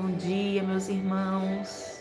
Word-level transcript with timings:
Bom 0.00 0.12
dia, 0.12 0.62
meus 0.62 0.88
irmãos. 0.88 1.97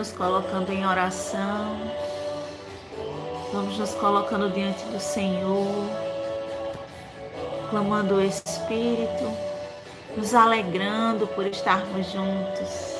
Nos 0.00 0.12
colocando 0.12 0.72
em 0.72 0.86
oração. 0.86 1.76
Vamos 3.52 3.76
nos 3.76 3.92
colocando 3.96 4.48
diante 4.48 4.82
do 4.86 4.98
Senhor, 4.98 5.90
clamando 7.68 8.14
o 8.14 8.22
Espírito, 8.22 9.30
nos 10.16 10.34
alegrando 10.34 11.26
por 11.26 11.46
estarmos 11.46 12.10
juntos. 12.10 12.99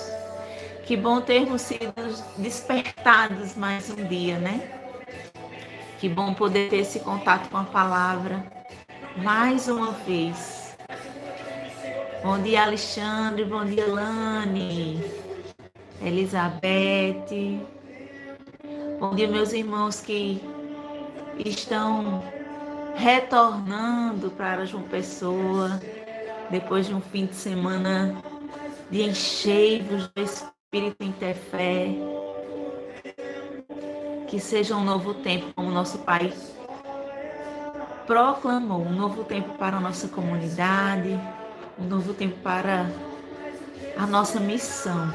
Que 0.91 0.97
bom 0.97 1.21
termos 1.21 1.61
sido 1.61 1.93
despertados 2.37 3.55
mais 3.55 3.89
um 3.89 4.05
dia, 4.09 4.37
né? 4.37 4.59
Que 6.01 6.09
bom 6.09 6.33
poder 6.33 6.69
ter 6.69 6.79
esse 6.79 6.99
contato 6.99 7.49
com 7.49 7.55
a 7.55 7.63
palavra 7.63 8.45
mais 9.15 9.69
uma 9.69 9.93
vez. 9.93 10.75
Bom 12.21 12.37
dia, 12.41 12.63
Alexandre. 12.63 13.45
Bom 13.45 13.63
dia, 13.63 13.87
Lani. 13.87 15.01
Elizabeth. 16.01 17.65
Bom 18.99 19.15
dia, 19.15 19.29
meus 19.29 19.53
irmãos 19.53 20.01
que 20.01 20.43
estão 21.37 22.21
retornando 22.95 24.29
para 24.31 24.65
João 24.65 24.83
Pessoa, 24.83 25.79
depois 26.49 26.87
de 26.87 26.93
um 26.93 26.99
fim 26.99 27.27
de 27.27 27.35
semana 27.35 28.21
de 28.89 29.03
encheios 29.03 30.09
do 30.09 30.21
Espírito 30.21 30.60
ter 30.71 31.33
fé. 31.33 31.89
Que 34.29 34.39
seja 34.39 34.73
um 34.73 34.85
novo 34.85 35.13
tempo, 35.15 35.53
como 35.53 35.69
nosso 35.69 35.99
Pai 35.99 36.31
proclamou, 38.07 38.81
um 38.81 38.93
novo 38.93 39.25
tempo 39.25 39.57
para 39.57 39.77
a 39.77 39.79
nossa 39.81 40.07
comunidade, 40.07 41.19
um 41.77 41.83
novo 41.83 42.13
tempo 42.13 42.37
para 42.41 42.89
a 43.97 44.07
nossa 44.07 44.39
missão. 44.39 45.13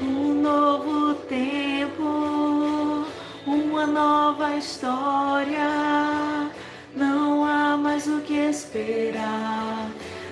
Um 0.00 0.42
novo 0.42 1.14
tempo, 1.28 3.06
uma 3.46 3.86
nova 3.86 4.56
história 4.56 5.70
não 6.96 7.44
há 7.44 7.76
mais 7.76 8.08
o 8.08 8.20
que 8.22 8.34
esperar, 8.34 9.88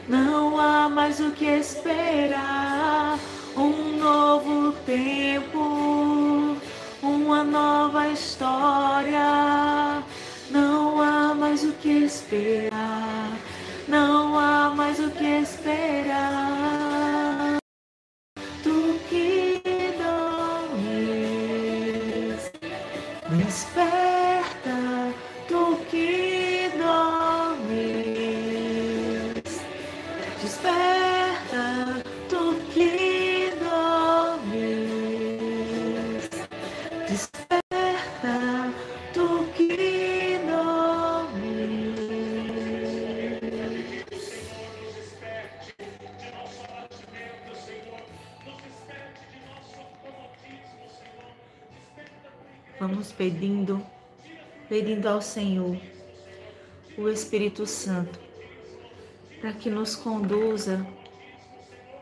não 0.09 0.59
há 0.59 0.89
mais 0.89 1.21
o 1.21 1.31
que 1.31 1.47
esperar. 1.47 3.21
Um 3.57 3.99
novo 3.99 4.73
tempo, 4.87 6.57
uma 7.03 7.45
nova 7.45 8.09
história. 8.09 10.03
Não 10.51 11.01
há 11.01 11.35
mais 11.35 11.63
o 11.65 11.73
que 11.73 11.91
esperar, 11.91 13.31
não 13.89 14.39
há 14.39 14.73
mais 14.75 14.99
o 14.99 15.11
que 15.11 15.25
esperar. 15.25 16.82
Pedindo, 53.23 53.81
pedindo 54.69 55.09
ao 55.09 55.23
Senhor 55.23 55.81
o 56.99 57.09
Espírito 57.09 57.65
Santo 57.65 58.19
para 59.41 59.53
que 59.53 59.71
nos 59.71 59.95
conduza 59.95 60.85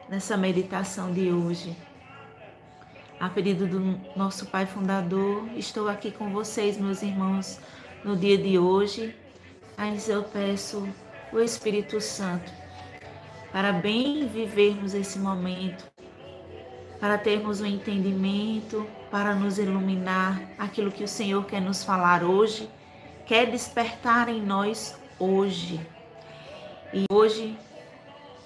nessa 0.08 0.34
meditação 0.34 1.12
de 1.12 1.31
hoje. 1.31 1.76
A 3.19 3.28
pedido 3.28 3.67
do 3.67 4.00
nosso 4.17 4.46
Pai 4.46 4.64
Fundador, 4.64 5.46
estou 5.56 5.90
aqui 5.90 6.11
com 6.11 6.31
vocês, 6.31 6.78
meus 6.78 7.02
irmãos, 7.02 7.61
no 8.02 8.16
dia 8.16 8.38
de 8.38 8.58
hoje, 8.58 9.14
mas 9.76 10.08
eu 10.08 10.23
peço 10.23 10.88
o 11.31 11.38
Espírito 11.38 12.00
Santo 12.00 12.50
para 13.52 13.75
bem 13.75 14.26
vivermos 14.26 14.94
esse 14.94 15.19
momento, 15.19 15.84
para 17.00 17.17
termos 17.17 17.62
um 17.62 17.67
entendimento, 17.67 18.87
para 19.11 19.35
nos 19.35 19.58
iluminar 19.58 20.41
aquilo 20.58 20.93
que 20.93 21.02
o 21.02 21.08
Senhor 21.08 21.44
quer 21.47 21.61
nos 21.61 21.82
falar 21.82 22.23
hoje, 22.23 22.69
quer 23.25 23.50
despertar 23.50 24.29
em 24.29 24.43
nós 24.43 24.94
hoje. 25.19 25.81
E 26.93 27.06
hoje, 27.11 27.56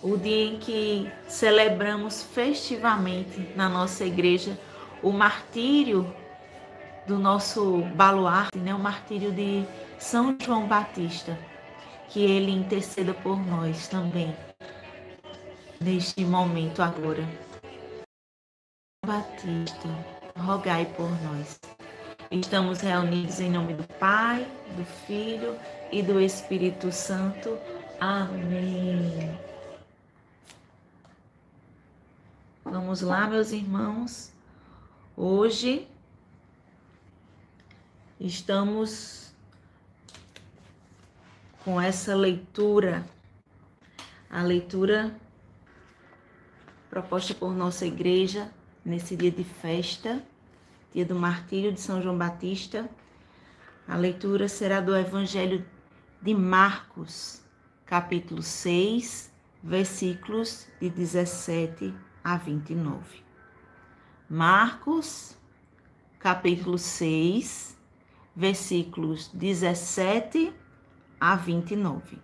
o 0.01 0.17
dia 0.17 0.45
em 0.45 0.59
que 0.59 1.11
celebramos 1.27 2.23
festivamente 2.23 3.41
na 3.57 3.69
nossa 3.69 4.05
igreja 4.05 4.59
o 5.03 5.11
martírio 5.11 6.15
do 7.07 7.19
nosso 7.19 7.83
baluarte, 7.95 8.59
né? 8.59 8.75
o 8.75 8.79
martírio 8.79 9.33
de 9.33 9.65
São 9.99 10.37
João 10.41 10.67
Batista, 10.67 11.37
que 12.09 12.25
ele 12.25 12.51
interceda 12.51 13.13
por 13.13 13.39
nós 13.45 13.89
também, 13.89 14.35
neste 15.81 16.25
momento 16.25 16.81
agora. 16.81 17.44
Batista, 19.05 19.89
rogai 20.35 20.87
por 20.97 21.11
nós. 21.23 21.61
Estamos 22.31 22.81
reunidos 22.81 23.39
em 23.39 23.51
nome 23.51 23.75
do 23.75 23.85
Pai, 23.99 24.51
do 24.75 24.85
Filho 25.07 25.59
e 25.93 26.03
do 26.03 26.19
Espírito 26.19 26.91
Santo. 26.91 27.59
Amém. 28.01 29.39
Vamos 32.65 33.03
lá, 33.03 33.27
meus 33.27 33.53
irmãos. 33.53 34.33
Hoje 35.15 35.87
estamos 38.19 39.35
com 41.63 41.79
essa 41.79 42.17
leitura, 42.17 43.05
a 44.31 44.43
leitura 44.43 45.15
proposta 46.89 47.35
por 47.35 47.53
nossa 47.53 47.85
igreja 47.85 48.51
nesse 48.85 49.17
dia 49.17 49.31
de 49.31 49.45
festa, 49.45 50.23
dia 50.93 51.05
do 51.05 51.15
martírio 51.15 51.73
de 51.73 51.81
São 51.81 52.03
João 52.03 52.17
Batista. 52.19 52.89
A 53.89 53.97
leitura 53.97 54.49
será 54.49 54.81
do 54.81 54.97
Evangelho 54.97 55.65
de 56.21 56.35
Marcos, 56.35 57.43
capítulo 57.87 58.43
6, 58.43 59.33
versículos 59.63 60.69
de 60.81 60.91
17 60.91 61.95
a 62.23 62.37
29. 62.37 63.23
Marcos, 64.29 65.37
capítulo 66.19 66.79
6, 66.79 67.77
versículos 68.35 69.29
17 69.29 70.53
a 71.21 71.37
29. 71.37 72.19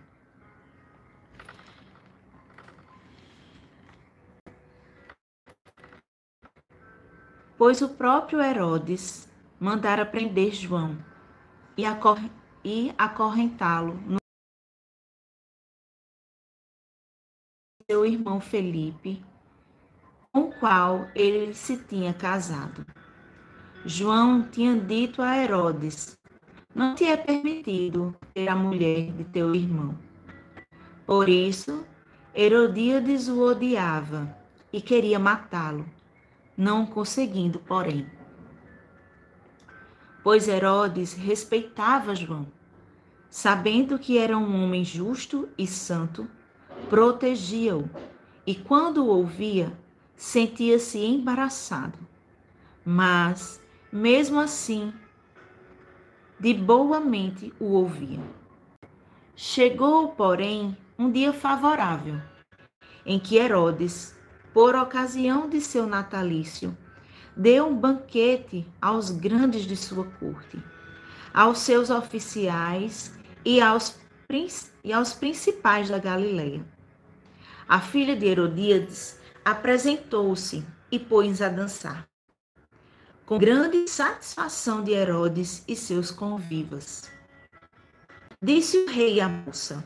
Pois 7.61 7.79
o 7.83 7.89
próprio 7.89 8.41
Herodes 8.41 9.29
mandara 9.59 10.03
prender 10.03 10.51
João 10.51 10.97
e, 11.77 12.91
acorrentá-lo 12.97 13.93
no 14.03 14.17
seu 17.87 18.03
irmão 18.03 18.41
Felipe, 18.41 19.23
com 20.31 20.45
o 20.45 20.59
qual 20.59 21.07
ele 21.13 21.53
se 21.53 21.77
tinha 21.77 22.15
casado. 22.15 22.83
João 23.85 24.41
tinha 24.41 24.75
dito 24.75 25.21
a 25.21 25.37
Herodes: 25.37 26.17
Não 26.73 26.95
te 26.95 27.05
é 27.05 27.15
permitido 27.15 28.17
ter 28.33 28.49
a 28.49 28.55
mulher 28.55 29.11
de 29.11 29.23
teu 29.25 29.53
irmão. 29.53 29.95
Por 31.05 31.29
isso, 31.29 31.85
Herodíades 32.33 33.27
o 33.27 33.39
odiava 33.39 34.35
e 34.73 34.81
queria 34.81 35.19
matá-lo 35.19 36.00
não 36.57 36.85
conseguindo, 36.85 37.59
porém. 37.59 38.09
Pois 40.23 40.47
Herodes 40.47 41.13
respeitava 41.13 42.15
João, 42.15 42.47
sabendo 43.29 43.97
que 43.97 44.17
era 44.17 44.37
um 44.37 44.63
homem 44.63 44.83
justo 44.83 45.49
e 45.57 45.65
santo, 45.65 46.29
protegia-o, 46.89 47.89
e 48.45 48.55
quando 48.55 49.03
o 49.03 49.07
ouvia, 49.07 49.71
sentia-se 50.15 50.99
embaraçado. 50.99 51.97
Mas, 52.85 53.61
mesmo 53.91 54.39
assim, 54.39 54.93
de 56.39 56.53
boa 56.53 56.99
mente 56.99 57.53
o 57.59 57.73
ouvia. 57.73 58.19
Chegou, 59.35 60.09
porém, 60.09 60.77
um 60.97 61.11
dia 61.11 61.33
favorável, 61.33 62.21
em 63.05 63.19
que 63.19 63.37
Herodes 63.37 64.15
por 64.53 64.75
ocasião 64.75 65.49
de 65.49 65.61
seu 65.61 65.87
natalício, 65.87 66.77
deu 67.35 67.67
um 67.67 67.75
banquete 67.75 68.67
aos 68.81 69.09
grandes 69.11 69.63
de 69.63 69.75
sua 69.75 70.05
corte, 70.19 70.61
aos 71.33 71.59
seus 71.59 71.89
oficiais 71.89 73.13
e 73.45 73.61
aos, 73.61 73.97
e 74.83 74.93
aos 74.93 75.13
principais 75.13 75.89
da 75.89 75.97
Galileia. 75.97 76.65
A 77.67 77.79
filha 77.79 78.15
de 78.15 78.25
Herodíades 78.25 79.19
apresentou-se 79.45 80.65
e 80.91 80.99
pôs 80.99 81.41
a 81.41 81.49
dançar. 81.49 82.05
Com 83.25 83.37
grande 83.37 83.87
satisfação 83.87 84.83
de 84.83 84.91
Herodes 84.91 85.63
e 85.67 85.75
seus 85.75 86.11
convivas. 86.11 87.09
Disse 88.43 88.77
o 88.77 88.89
rei 88.89 89.21
à 89.21 89.29
moça: 89.29 89.83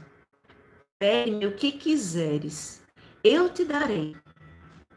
Pede-me 0.98 1.46
o 1.46 1.56
que 1.56 1.74
quiseres, 1.74 2.82
eu 3.24 3.50
te 3.50 3.64
darei. 3.64 4.16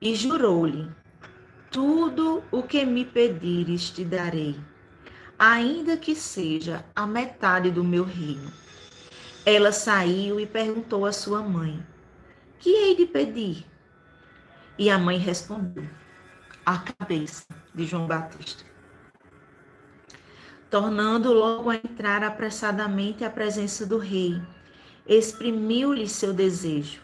E 0.00 0.15
jurou-lhe: 0.15 0.89
Tudo 1.71 2.43
o 2.53 2.62
que 2.62 2.85
me 2.85 3.05
pedires 3.05 3.91
te 3.91 4.05
darei, 4.05 4.59
ainda 5.39 5.97
que 5.97 6.15
seja 6.15 6.85
a 6.95 7.06
metade 7.06 7.71
do 7.71 7.83
meu 7.83 8.05
reino. 8.05 8.53
Ela 9.45 9.73
saiu 9.73 10.39
e 10.39 10.47
perguntou 10.47 11.05
à 11.05 11.12
sua 11.12 11.43
mãe: 11.43 11.85
Que 12.59 12.71
hei 12.71 12.97
de 12.97 13.06
pedir? 13.06 13.67
E 14.79 14.89
a 14.89 14.99
mãe 14.99 15.19
respondeu: 15.19 15.89
A 16.65 16.79
cabeça 16.79 17.47
de 17.75 17.85
João 17.85 18.06
Batista. 18.06 18.65
Tornando 20.71 21.33
logo 21.33 21.71
a 21.71 21.77
entrar 21.77 22.23
apressadamente 22.23 23.25
à 23.25 23.31
presença 23.31 23.87
do 23.87 23.99
rei, 23.99 24.41
exprimiu-lhe 25.06 26.06
seu 26.06 26.35
desejo. 26.35 27.00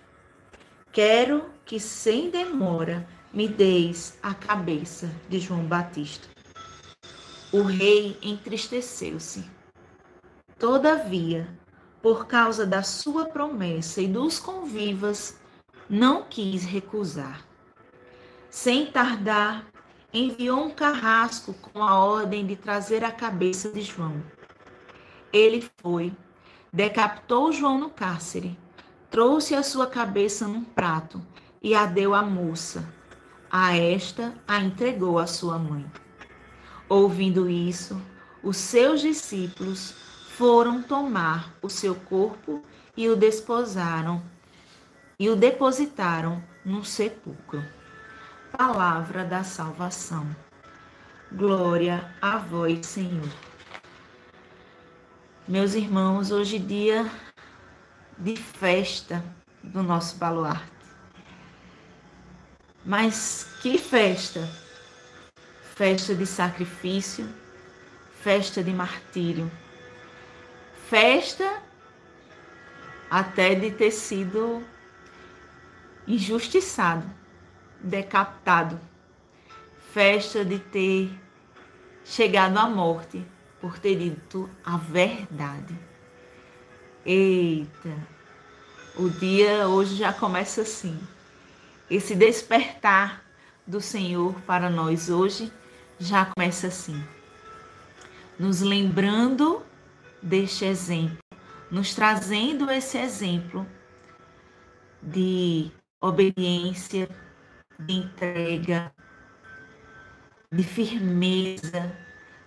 Quero 0.92 1.53
que 1.64 1.80
sem 1.80 2.30
demora 2.30 3.06
me 3.32 3.48
deis 3.48 4.18
a 4.22 4.34
cabeça 4.34 5.10
de 5.28 5.38
João 5.38 5.64
Batista. 5.64 6.28
O 7.52 7.62
rei 7.62 8.18
entristeceu-se. 8.22 9.44
Todavia, 10.58 11.48
por 12.02 12.26
causa 12.26 12.66
da 12.66 12.82
sua 12.82 13.26
promessa 13.26 14.00
e 14.00 14.08
dos 14.08 14.38
convivas, 14.38 15.38
não 15.88 16.24
quis 16.24 16.64
recusar. 16.64 17.44
Sem 18.50 18.86
tardar, 18.86 19.66
enviou 20.12 20.64
um 20.64 20.70
carrasco 20.70 21.54
com 21.54 21.82
a 21.82 21.98
ordem 21.98 22.46
de 22.46 22.56
trazer 22.56 23.02
a 23.02 23.10
cabeça 23.10 23.70
de 23.70 23.82
João. 23.82 24.22
Ele 25.32 25.68
foi, 25.78 26.12
decapitou 26.72 27.52
João 27.52 27.78
no 27.78 27.90
cárcere 27.90 28.56
trouxe 29.14 29.54
a 29.54 29.62
sua 29.62 29.86
cabeça 29.86 30.48
num 30.48 30.64
prato 30.64 31.24
e 31.64 31.74
a 31.74 31.86
deu 31.86 32.14
à 32.14 32.22
moça. 32.22 32.86
A 33.50 33.74
esta 33.74 34.34
a 34.46 34.60
entregou 34.60 35.18
à 35.18 35.26
sua 35.26 35.58
mãe. 35.58 35.90
Ouvindo 36.88 37.48
isso, 37.48 38.00
os 38.42 38.58
seus 38.58 39.00
discípulos 39.00 39.94
foram 40.36 40.82
tomar 40.82 41.54
o 41.62 41.70
seu 41.70 41.94
corpo 41.94 42.62
e 42.94 43.08
o 43.08 43.16
desposaram 43.16 44.22
e 45.18 45.30
o 45.30 45.36
depositaram 45.36 46.42
num 46.64 46.84
sepulcro. 46.84 47.64
Palavra 48.56 49.24
da 49.24 49.42
salvação. 49.42 50.28
Glória 51.32 52.12
a 52.20 52.36
vós, 52.36 52.84
Senhor. 52.84 53.28
Meus 55.48 55.74
irmãos, 55.74 56.30
hoje 56.30 56.58
dia 56.58 57.10
de 58.18 58.36
festa 58.36 59.24
do 59.62 59.82
nosso 59.82 60.16
baluarte. 60.16 60.73
Mas 62.84 63.48
que 63.62 63.78
festa! 63.78 64.46
Festa 65.74 66.14
de 66.14 66.26
sacrifício, 66.26 67.26
festa 68.22 68.62
de 68.62 68.72
martírio, 68.72 69.50
festa 70.88 71.62
até 73.10 73.54
de 73.54 73.72
ter 73.72 73.90
sido 73.90 74.62
injustiçado, 76.06 77.10
decapitado, 77.80 78.78
festa 79.92 80.44
de 80.44 80.58
ter 80.60 81.10
chegado 82.04 82.58
à 82.58 82.68
morte 82.68 83.26
por 83.60 83.78
ter 83.78 83.96
dito 83.96 84.48
a 84.64 84.76
verdade. 84.76 85.76
Eita, 87.04 87.96
o 88.94 89.08
dia 89.08 89.66
hoje 89.66 89.96
já 89.96 90.12
começa 90.12 90.60
assim. 90.60 91.00
Esse 91.94 92.16
despertar 92.16 93.22
do 93.64 93.80
Senhor 93.80 94.34
para 94.40 94.68
nós 94.68 95.08
hoje 95.08 95.52
já 95.96 96.26
começa 96.26 96.66
assim: 96.66 97.00
nos 98.36 98.60
lembrando 98.60 99.64
deste 100.20 100.64
exemplo, 100.64 101.18
nos 101.70 101.94
trazendo 101.94 102.68
esse 102.68 102.98
exemplo 102.98 103.64
de 105.00 105.70
obediência, 106.00 107.08
de 107.78 107.94
entrega, 107.94 108.92
de 110.50 110.64
firmeza, 110.64 111.96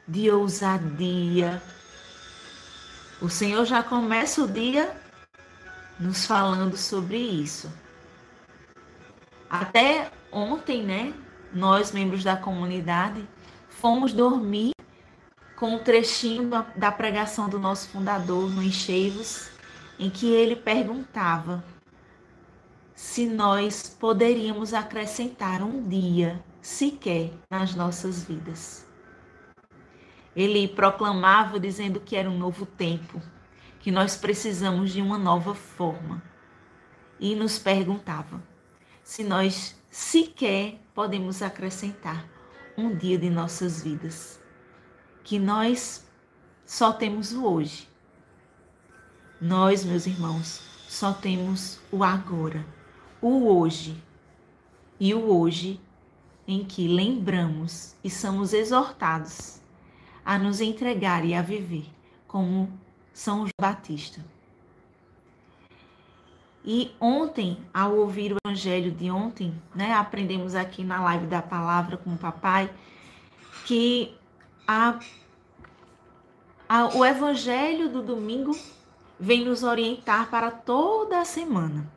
de 0.05 0.29
ousadia. 0.29 1.63
O 3.21 3.29
Senhor 3.29 3.63
já 3.63 3.81
começa 3.81 4.43
o 4.43 4.47
dia 4.47 4.93
nos 5.97 6.25
falando 6.25 6.75
sobre 6.75 7.15
isso. 7.15 7.71
Até 9.49 10.11
ontem, 10.31 10.83
né, 10.83 11.13
nós, 11.53 11.91
membros 11.91 12.23
da 12.23 12.35
comunidade, 12.35 13.27
fomos 13.69 14.11
dormir 14.11 14.73
com 15.55 15.75
um 15.75 15.79
trechinho 15.79 16.49
da, 16.75 16.91
pregação 16.91 17.47
do 17.49 17.57
nosso 17.57 17.89
fundador 17.89 18.49
no 18.49 18.61
Encheivos, 18.61 19.49
em 19.97 20.09
que 20.09 20.31
ele 20.31 20.55
perguntava 20.55 21.63
se 22.93 23.25
nós 23.25 23.95
poderíamos 23.99 24.73
acrescentar 24.73 25.63
um 25.63 25.87
dia 25.87 26.43
sequer 26.61 27.31
nas 27.49 27.73
nossas 27.73 28.23
vidas. 28.23 28.85
Ele 30.35 30.67
proclamava 30.67 31.59
dizendo 31.59 31.99
que 31.99 32.15
era 32.15 32.29
um 32.29 32.37
novo 32.37 32.65
tempo, 32.65 33.21
que 33.79 33.91
nós 33.91 34.15
precisamos 34.17 34.91
de 34.91 35.01
uma 35.01 35.17
nova 35.17 35.55
forma. 35.55 36.21
E 37.19 37.33
nos 37.33 37.57
perguntava 37.57 38.39
se 39.07 39.23
nós 39.23 39.73
sequer 39.89 40.81
podemos 40.93 41.41
acrescentar 41.41 42.27
um 42.77 42.93
dia 42.93 43.17
de 43.17 43.29
nossas 43.29 43.81
vidas, 43.81 44.37
que 45.23 45.39
nós 45.39 46.05
só 46.65 46.91
temos 46.91 47.31
o 47.31 47.45
hoje. 47.45 47.87
Nós, 49.39 49.85
meus 49.85 50.05
irmãos, 50.07 50.61
só 50.89 51.13
temos 51.13 51.79
o 51.89 52.03
agora, 52.03 52.65
o 53.21 53.47
hoje. 53.47 54.03
E 54.99 55.13
o 55.13 55.33
hoje 55.33 55.79
em 56.45 56.65
que 56.65 56.89
lembramos 56.89 57.95
e 58.03 58.09
somos 58.09 58.51
exortados 58.51 59.61
a 60.25 60.37
nos 60.37 60.59
entregar 60.59 61.23
e 61.23 61.33
a 61.33 61.41
viver 61.41 61.85
como 62.27 62.77
São 63.13 63.37
João 63.37 63.51
Batista. 63.57 64.21
E 66.69 66.93
ontem, 66.99 67.65
ao 67.73 67.95
ouvir 67.95 68.33
o 68.33 68.37
evangelho 68.45 68.91
de 68.91 69.09
ontem, 69.09 69.53
né, 69.73 69.93
aprendemos 69.93 70.53
aqui 70.53 70.83
na 70.83 71.01
live 71.01 71.25
da 71.25 71.41
palavra 71.41 71.95
com 71.95 72.13
o 72.13 72.17
papai 72.17 72.69
que 73.65 74.13
a, 74.67 74.99
a, 76.67 76.87
o 76.93 77.05
evangelho 77.05 77.87
do 77.87 78.01
domingo 78.03 78.51
vem 79.17 79.45
nos 79.45 79.63
orientar 79.63 80.29
para 80.29 80.51
toda 80.51 81.21
a 81.21 81.23
semana. 81.23 81.89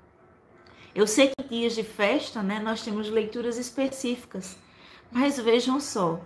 Eu 0.94 1.04
sei 1.04 1.32
que 1.36 1.48
dias 1.48 1.74
de 1.74 1.82
festa, 1.82 2.40
né, 2.40 2.60
nós 2.60 2.80
temos 2.80 3.10
leituras 3.10 3.58
específicas, 3.58 4.56
mas 5.10 5.36
vejam 5.36 5.80
só, 5.80 6.20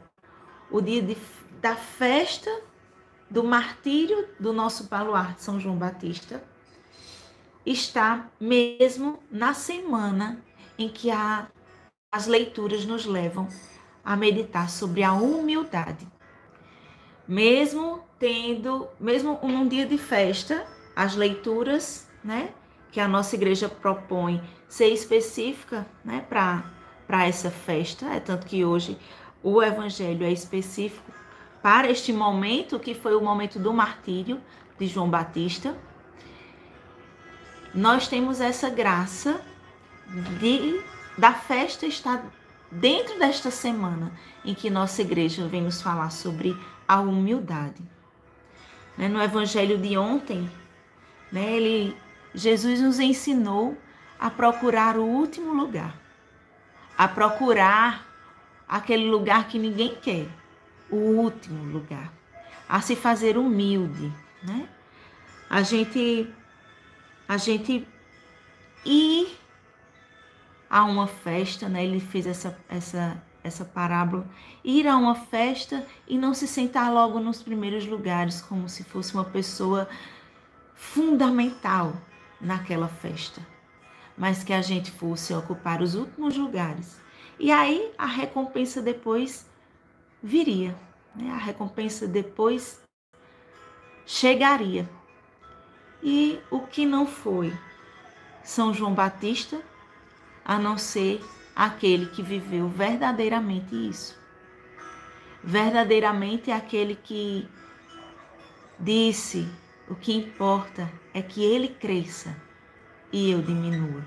o 0.70 0.82
dia 0.82 1.00
de, 1.00 1.16
da 1.62 1.76
festa 1.76 2.50
do 3.30 3.42
martírio 3.42 4.28
do 4.38 4.52
nosso 4.52 4.84
baluarte 4.84 5.42
São 5.42 5.58
João 5.58 5.78
Batista 5.78 6.44
está 7.64 8.28
mesmo 8.40 9.18
na 9.30 9.54
semana 9.54 10.42
em 10.78 10.88
que 10.88 11.10
a, 11.10 11.48
as 12.12 12.26
leituras 12.26 12.84
nos 12.84 13.06
levam 13.06 13.48
a 14.04 14.16
meditar 14.16 14.68
sobre 14.68 15.02
a 15.02 15.12
humildade. 15.12 16.06
Mesmo 17.26 18.04
tendo, 18.18 18.86
mesmo 19.00 19.38
num 19.42 19.66
dia 19.66 19.86
de 19.86 19.96
festa, 19.96 20.66
as 20.94 21.16
leituras, 21.16 22.08
né, 22.22 22.50
que 22.92 23.00
a 23.00 23.08
nossa 23.08 23.34
igreja 23.34 23.68
propõe 23.68 24.42
ser 24.68 24.88
específica, 24.88 25.86
né, 26.04 26.24
para 26.28 27.26
essa 27.26 27.50
festa, 27.50 28.06
é 28.06 28.20
tanto 28.20 28.46
que 28.46 28.64
hoje 28.64 28.98
o 29.42 29.62
evangelho 29.62 30.24
é 30.24 30.32
específico 30.32 31.12
para 31.62 31.90
este 31.90 32.12
momento, 32.12 32.78
que 32.78 32.94
foi 32.94 33.14
o 33.14 33.22
momento 33.22 33.58
do 33.58 33.72
martírio 33.72 34.40
de 34.78 34.86
João 34.86 35.08
Batista, 35.08 35.74
nós 37.74 38.06
temos 38.06 38.40
essa 38.40 38.70
graça 38.70 39.40
de 40.38 40.80
da 41.18 41.32
festa 41.32 41.86
estar 41.86 42.24
dentro 42.70 43.18
desta 43.18 43.50
semana 43.50 44.12
em 44.44 44.54
que 44.54 44.70
nossa 44.70 45.02
igreja 45.02 45.46
vem 45.46 45.62
nos 45.62 45.80
falar 45.80 46.10
sobre 46.10 46.56
a 46.86 47.00
humildade. 47.00 47.82
Né, 48.96 49.08
no 49.08 49.20
evangelho 49.20 49.78
de 49.78 49.96
ontem, 49.96 50.48
né, 51.30 51.52
ele, 51.52 51.96
Jesus 52.34 52.80
nos 52.80 53.00
ensinou 53.00 53.76
a 54.18 54.30
procurar 54.30 54.96
o 54.96 55.04
último 55.04 55.52
lugar, 55.52 55.96
a 56.96 57.08
procurar 57.08 58.06
aquele 58.68 59.08
lugar 59.08 59.48
que 59.48 59.58
ninguém 59.58 59.96
quer, 59.96 60.28
o 60.90 60.96
último 60.96 61.64
lugar, 61.72 62.12
a 62.68 62.80
se 62.80 62.94
fazer 62.94 63.36
humilde, 63.36 64.12
né? 64.42 64.68
A 65.50 65.62
gente 65.62 66.32
a 67.28 67.36
gente 67.36 67.86
ir 68.84 69.38
a 70.68 70.84
uma 70.84 71.06
festa, 71.06 71.68
né? 71.68 71.84
Ele 71.84 72.00
fez 72.00 72.26
essa, 72.26 72.58
essa, 72.68 73.22
essa 73.42 73.64
parábola, 73.64 74.26
ir 74.62 74.86
a 74.86 74.96
uma 74.96 75.14
festa 75.14 75.86
e 76.06 76.18
não 76.18 76.34
se 76.34 76.46
sentar 76.48 76.92
logo 76.92 77.20
nos 77.20 77.42
primeiros 77.42 77.86
lugares, 77.86 78.40
como 78.40 78.68
se 78.68 78.84
fosse 78.84 79.14
uma 79.14 79.24
pessoa 79.24 79.88
fundamental 80.74 81.94
naquela 82.40 82.88
festa, 82.88 83.40
mas 84.16 84.42
que 84.42 84.52
a 84.52 84.60
gente 84.60 84.90
fosse 84.90 85.32
ocupar 85.32 85.80
os 85.80 85.94
últimos 85.94 86.36
lugares. 86.36 87.00
E 87.38 87.50
aí 87.50 87.92
a 87.96 88.06
recompensa 88.06 88.82
depois 88.82 89.48
viria, 90.22 90.76
né? 91.14 91.30
A 91.30 91.36
recompensa 91.36 92.06
depois 92.06 92.80
chegaria. 94.06 94.88
E 96.06 96.38
o 96.50 96.60
que 96.60 96.84
não 96.84 97.06
foi 97.06 97.50
São 98.42 98.74
João 98.74 98.92
Batista, 98.92 99.62
a 100.44 100.58
não 100.58 100.76
ser 100.76 101.24
aquele 101.56 102.04
que 102.04 102.22
viveu 102.22 102.68
verdadeiramente 102.68 103.74
isso. 103.74 104.14
Verdadeiramente 105.42 106.50
aquele 106.50 106.94
que 106.94 107.48
disse: 108.78 109.48
o 109.88 109.94
que 109.94 110.14
importa 110.14 110.92
é 111.14 111.22
que 111.22 111.42
ele 111.42 111.68
cresça 111.68 112.36
e 113.10 113.30
eu 113.30 113.40
diminua. 113.40 114.04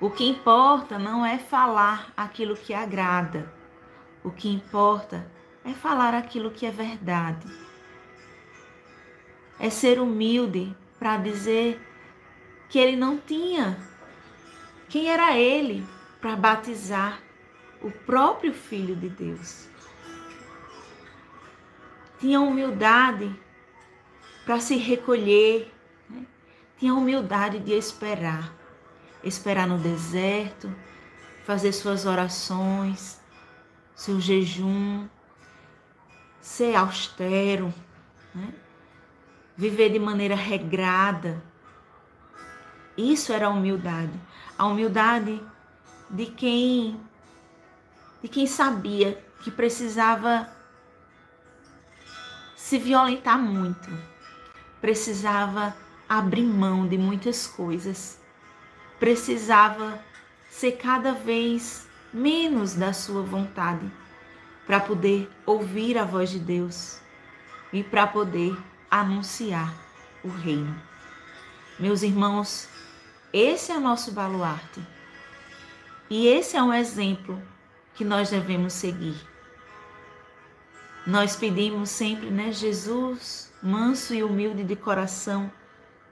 O 0.00 0.10
que 0.10 0.28
importa 0.28 0.98
não 0.98 1.24
é 1.24 1.38
falar 1.38 2.12
aquilo 2.16 2.56
que 2.56 2.74
agrada. 2.74 3.54
O 4.24 4.32
que 4.32 4.48
importa 4.48 5.24
é 5.64 5.72
falar 5.72 6.14
aquilo 6.14 6.50
que 6.50 6.66
é 6.66 6.70
verdade 6.72 7.65
é 9.58 9.70
ser 9.70 9.98
humilde 10.00 10.74
para 10.98 11.16
dizer 11.16 11.80
que 12.68 12.78
ele 12.78 12.96
não 12.96 13.18
tinha 13.18 13.78
quem 14.88 15.08
era 15.08 15.36
ele 15.36 15.86
para 16.20 16.36
batizar 16.36 17.20
o 17.82 17.90
próprio 17.90 18.52
Filho 18.52 18.94
de 18.96 19.08
Deus. 19.08 19.68
Tinha 22.18 22.40
humildade 22.40 23.34
para 24.44 24.60
se 24.60 24.76
recolher, 24.76 25.72
né? 26.08 26.24
tinha 26.78 26.94
humildade 26.94 27.58
de 27.58 27.72
esperar, 27.72 28.54
esperar 29.22 29.66
no 29.66 29.78
deserto, 29.78 30.74
fazer 31.44 31.72
suas 31.72 32.06
orações, 32.06 33.20
seu 33.94 34.20
jejum, 34.20 35.06
ser 36.40 36.74
austero, 36.74 37.74
né? 38.34 38.54
Viver 39.56 39.90
de 39.90 39.98
maneira 39.98 40.34
regrada. 40.34 41.42
Isso 42.96 43.32
era 43.32 43.46
a 43.46 43.50
humildade. 43.50 44.12
A 44.58 44.66
humildade 44.66 45.42
de 46.10 46.26
quem 46.26 47.00
de 48.22 48.28
quem 48.28 48.46
sabia 48.46 49.22
que 49.42 49.50
precisava 49.50 50.50
se 52.56 52.78
violentar 52.78 53.38
muito. 53.38 53.88
Precisava 54.80 55.76
abrir 56.08 56.44
mão 56.44 56.88
de 56.88 56.98
muitas 56.98 57.46
coisas. 57.46 58.20
Precisava 58.98 60.00
ser 60.48 60.72
cada 60.72 61.12
vez 61.12 61.86
menos 62.12 62.74
da 62.74 62.92
sua 62.92 63.22
vontade 63.22 63.90
para 64.66 64.80
poder 64.80 65.30
ouvir 65.44 65.98
a 65.98 66.04
voz 66.04 66.30
de 66.30 66.40
Deus 66.40 67.00
e 67.72 67.84
para 67.84 68.06
poder 68.06 68.56
anunciar 68.90 69.74
o 70.22 70.28
reino. 70.28 70.80
Meus 71.78 72.02
irmãos, 72.02 72.68
esse 73.32 73.70
é 73.72 73.76
o 73.76 73.80
nosso 73.80 74.12
baluarte. 74.12 74.80
E 76.08 76.26
esse 76.26 76.56
é 76.56 76.62
um 76.62 76.72
exemplo 76.72 77.42
que 77.94 78.04
nós 78.04 78.30
devemos 78.30 78.72
seguir. 78.72 79.16
Nós 81.06 81.36
pedimos 81.36 81.90
sempre, 81.90 82.30
né, 82.30 82.50
Jesus, 82.50 83.52
manso 83.62 84.14
e 84.14 84.22
humilde 84.22 84.64
de 84.64 84.74
coração, 84.74 85.50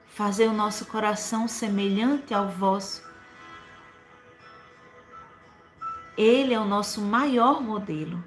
fazer 0.06 0.46
o 0.46 0.52
nosso 0.52 0.86
coração 0.86 1.48
semelhante 1.48 2.32
ao 2.32 2.48
vosso. 2.48 3.02
Ele 6.16 6.54
é 6.54 6.60
o 6.60 6.64
nosso 6.64 7.00
maior 7.00 7.60
modelo, 7.60 8.22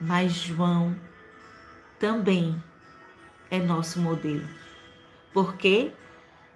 mas 0.00 0.32
João 0.32 0.96
também 1.98 2.62
é 3.50 3.58
nosso 3.58 4.00
modelo, 4.00 4.48
porque 5.32 5.92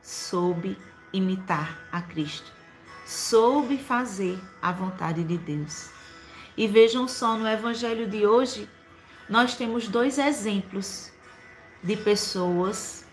soube 0.02 0.76
imitar 1.12 1.78
a 1.90 2.00
Cristo, 2.02 2.52
soube 3.04 3.78
fazer 3.78 4.38
a 4.61 4.73
vontade 4.73 5.25
de 5.25 5.38
Deus. 5.38 5.90
E 6.56 6.66
vejam 6.66 7.09
só, 7.09 7.37
no 7.37 7.49
Evangelho 7.49 8.09
de 8.09 8.26
hoje, 8.26 8.68
nós 9.28 9.54
temos 9.54 9.88
dois 9.88 10.18
exemplos 10.18 11.12
de 11.82 11.97
pessoas 11.97 13.06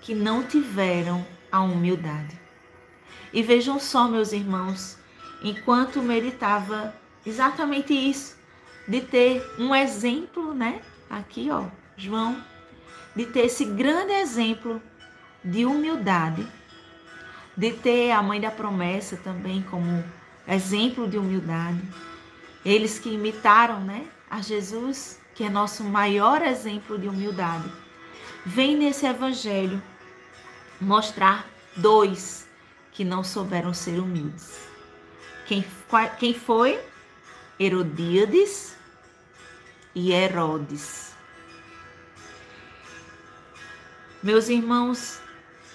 que 0.00 0.14
não 0.14 0.44
tiveram 0.44 1.26
a 1.50 1.60
humildade. 1.60 2.38
E 3.32 3.42
vejam 3.42 3.80
só, 3.80 4.06
meus 4.06 4.32
irmãos, 4.32 4.98
enquanto 5.42 6.02
meditava 6.02 6.94
exatamente 7.24 7.92
isso, 7.92 8.36
de 8.86 9.00
ter 9.00 9.44
um 9.58 9.74
exemplo, 9.74 10.54
né? 10.54 10.80
Aqui, 11.10 11.50
ó, 11.50 11.64
João, 11.96 12.40
de 13.16 13.24
ter 13.24 13.46
esse 13.46 13.64
grande 13.64 14.12
exemplo 14.12 14.80
de 15.42 15.64
humildade, 15.64 16.46
de 17.56 17.72
ter 17.72 18.10
a 18.10 18.22
mãe 18.22 18.40
da 18.40 18.50
promessa 18.50 19.16
também 19.16 19.62
como 19.62 20.04
exemplo 20.46 21.08
de 21.08 21.16
humildade. 21.16 21.80
Eles 22.64 22.98
que 22.98 23.08
imitaram, 23.08 23.80
né, 23.80 24.06
a 24.30 24.42
Jesus, 24.42 25.18
que 25.34 25.44
é 25.44 25.48
nosso 25.48 25.82
maior 25.82 26.42
exemplo 26.42 26.98
de 26.98 27.08
humildade. 27.08 27.72
Vem 28.44 28.76
nesse 28.76 29.06
evangelho 29.06 29.82
mostrar 30.80 31.48
dois 31.76 32.46
que 32.92 33.04
não 33.04 33.24
souberam 33.24 33.72
ser 33.72 33.98
humildes. 33.98 34.68
Quem, 35.46 35.64
quem 36.18 36.34
foi? 36.34 36.80
Herodíades 37.58 38.76
e 39.94 40.12
Herodes. 40.12 41.05
Meus 44.26 44.48
irmãos, 44.48 45.20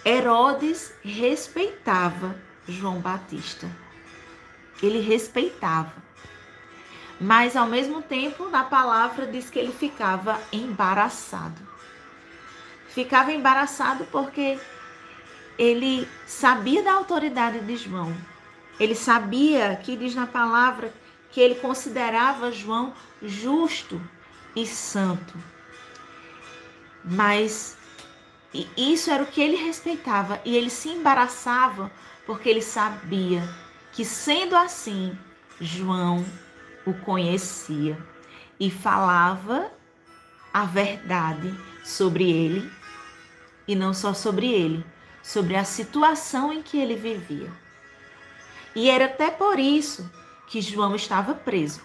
Herodes 0.03 0.93
respeitava 1.01 2.35
João 2.67 2.99
Batista. 2.99 3.65
Ele 4.83 4.99
respeitava. 4.99 5.93
Mas 7.17 7.55
ao 7.55 7.65
mesmo 7.65 8.01
tempo, 8.01 8.49
na 8.49 8.65
palavra 8.65 9.25
diz 9.25 9.49
que 9.49 9.57
ele 9.57 9.71
ficava 9.71 10.37
embaraçado. 10.51 11.61
Ficava 12.89 13.31
embaraçado 13.31 14.03
porque 14.11 14.59
ele 15.57 16.05
sabia 16.27 16.83
da 16.83 16.91
autoridade 16.91 17.61
de 17.61 17.77
João. 17.77 18.13
Ele 18.77 18.95
sabia 18.95 19.77
que 19.81 19.95
diz 19.95 20.13
na 20.13 20.27
palavra 20.27 20.93
que 21.31 21.39
ele 21.39 21.55
considerava 21.55 22.51
João 22.51 22.93
justo 23.21 24.01
e 24.53 24.67
santo. 24.67 25.37
Mas 27.01 27.79
isso 28.75 29.09
era 29.09 29.23
o 29.23 29.27
que 29.27 29.41
ele 29.41 29.55
respeitava 29.55 30.41
e 30.43 30.55
ele 30.55 30.69
se 30.69 30.89
embaraçava 30.89 31.91
porque 32.25 32.49
ele 32.49 32.61
sabia 32.61 33.47
que 33.93 34.03
sendo 34.03 34.55
assim, 34.55 35.17
João 35.59 36.25
o 36.85 36.93
conhecia 36.93 37.97
e 38.59 38.69
falava 38.69 39.71
a 40.53 40.65
verdade 40.65 41.55
sobre 41.83 42.29
ele 42.29 42.71
e 43.67 43.75
não 43.75 43.93
só 43.93 44.13
sobre 44.13 44.51
ele, 44.51 44.85
sobre 45.23 45.55
a 45.55 45.63
situação 45.63 46.51
em 46.51 46.61
que 46.61 46.77
ele 46.77 46.95
vivia. 46.95 47.51
E 48.75 48.89
era 48.89 49.05
até 49.05 49.29
por 49.29 49.59
isso 49.59 50.09
que 50.47 50.61
João 50.61 50.95
estava 50.95 51.33
preso. 51.33 51.81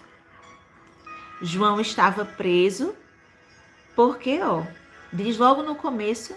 João 1.40 1.81
estava 1.81 2.24
preso 2.24 2.94
porque, 3.94 4.40
ó, 4.42 4.64
diz 5.12 5.37
logo 5.37 5.62
no 5.62 5.74
começo 5.74 6.35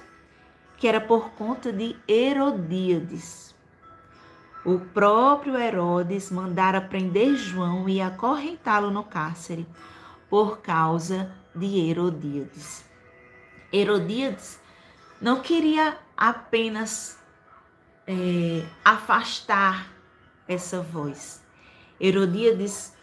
que 0.80 0.88
era 0.88 1.02
por 1.02 1.32
conta 1.32 1.74
de 1.74 1.98
Herodíades. 2.08 3.54
O 4.66 4.80
próprio 4.80 5.58
Herodes 5.58 6.32
mandara 6.32 6.80
prender 6.80 7.36
João 7.36 7.88
e 7.90 8.02
acorrentá-lo 8.02 8.90
no 8.90 9.04
cárcere 9.04 9.68
por 10.30 10.60
causa 10.60 11.32
de 11.54 11.90
Herodíades. 11.90 12.86
Herodíades 13.74 14.60
não 15.22 15.42
queria 15.42 15.98
apenas 16.16 17.20
é, 18.08 18.66
afastar 18.84 19.88
essa 20.48 20.82
voz. 20.82 21.44
Herodíades, 22.00 22.94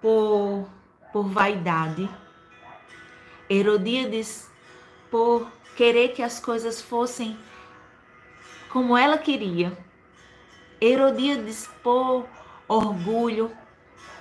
por, 0.00 0.68
por 1.12 1.28
vaidade, 1.28 2.10
Herodíades, 3.48 4.50
por 5.10 5.46
querer 5.76 6.08
que 6.08 6.22
as 6.22 6.38
coisas 6.38 6.80
fossem 6.80 7.38
como 8.68 8.96
ela 8.96 9.18
queria, 9.18 9.76
Herodíades, 10.80 11.68
por 11.82 12.26
orgulho, 12.66 13.52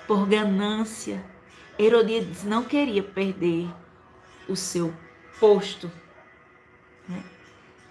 por 0.05 0.27
ganância, 0.27 1.23
Herodíades 1.79 2.43
não 2.43 2.63
queria 2.63 3.01
perder 3.01 3.67
o 4.47 4.55
seu 4.55 4.93
posto 5.39 5.89
né, 7.07 7.23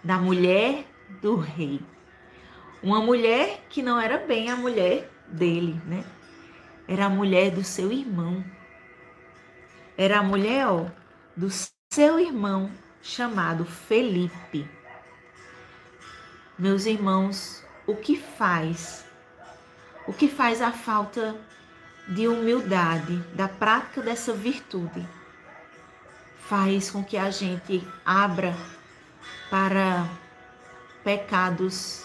da 0.05 0.19
mulher 0.19 0.85
do 1.23 1.37
rei. 1.37 1.81
Uma 2.83 3.01
mulher 3.01 3.65
que 3.69 3.83
não 3.83 3.99
era 3.99 4.19
bem 4.19 4.51
a 4.51 4.57
mulher 4.57 5.11
dele, 5.27 5.81
né? 5.87 6.05
Era 6.87 7.07
a 7.07 7.11
mulher 7.11 7.51
do 7.51 7.65
seu 7.65 7.91
irmão. 7.91 8.45
Era 9.97 10.21
a 10.21 10.23
mulher 10.23 10.67
ó, 10.67 10.87
do 11.37 11.49
seu 11.93 12.21
irmão 12.21 12.71
chamado 13.03 13.65
Felipe. 13.65 14.69
Meus 16.59 16.87
irmãos, 16.87 17.65
o 17.87 17.97
que 17.97 18.17
faz? 18.17 19.05
O 20.07 20.13
que 20.13 20.29
faz 20.29 20.61
a 20.61 20.73
falta 20.73 21.37
de 22.09 22.29
humildade, 22.29 23.17
da 23.35 23.49
prática 23.49 24.03
dessa 24.03 24.33
virtude? 24.33 25.07
Faz 26.49 26.91
com 26.91 27.03
que 27.03 27.17
a 27.17 27.31
gente 27.31 27.87
abra 28.05 28.57
para 29.49 30.07
pecados, 31.05 32.05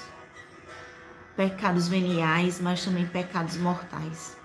pecados 1.35 1.87
veniais, 1.87 2.61
mas 2.61 2.85
também 2.85 3.07
pecados 3.07 3.57
mortais. 3.57 4.37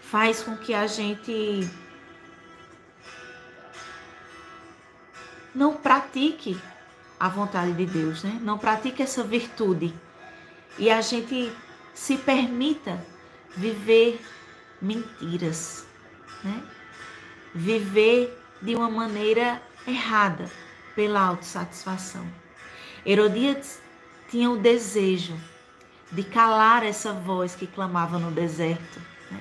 Faz 0.00 0.42
com 0.42 0.56
que 0.56 0.74
a 0.74 0.86
gente 0.86 1.68
não 5.54 5.74
pratique 5.74 6.60
a 7.18 7.28
vontade 7.28 7.72
de 7.72 7.86
Deus, 7.86 8.22
né? 8.22 8.38
Não 8.42 8.58
pratique 8.58 9.02
essa 9.02 9.22
virtude 9.22 9.94
e 10.78 10.90
a 10.90 11.00
gente 11.00 11.52
se 11.94 12.16
permita 12.16 13.04
viver 13.56 14.20
mentiras, 14.80 15.86
né? 16.42 16.62
Viver 17.54 18.36
de 18.60 18.74
uma 18.74 18.90
maneira 18.90 19.62
errada 19.86 20.50
pela 20.94 21.20
autossatisfação. 21.20 22.26
Herodias 23.06 23.80
tinha 24.30 24.50
o 24.50 24.56
desejo 24.56 25.38
de 26.10 26.22
calar 26.24 26.84
essa 26.84 27.12
voz 27.12 27.54
que 27.54 27.66
clamava 27.66 28.18
no 28.18 28.30
deserto, 28.30 29.00
né? 29.30 29.40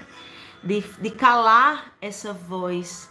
de, 0.63 0.81
de 0.81 1.11
calar 1.11 1.93
essa 2.01 2.33
voz 2.33 3.09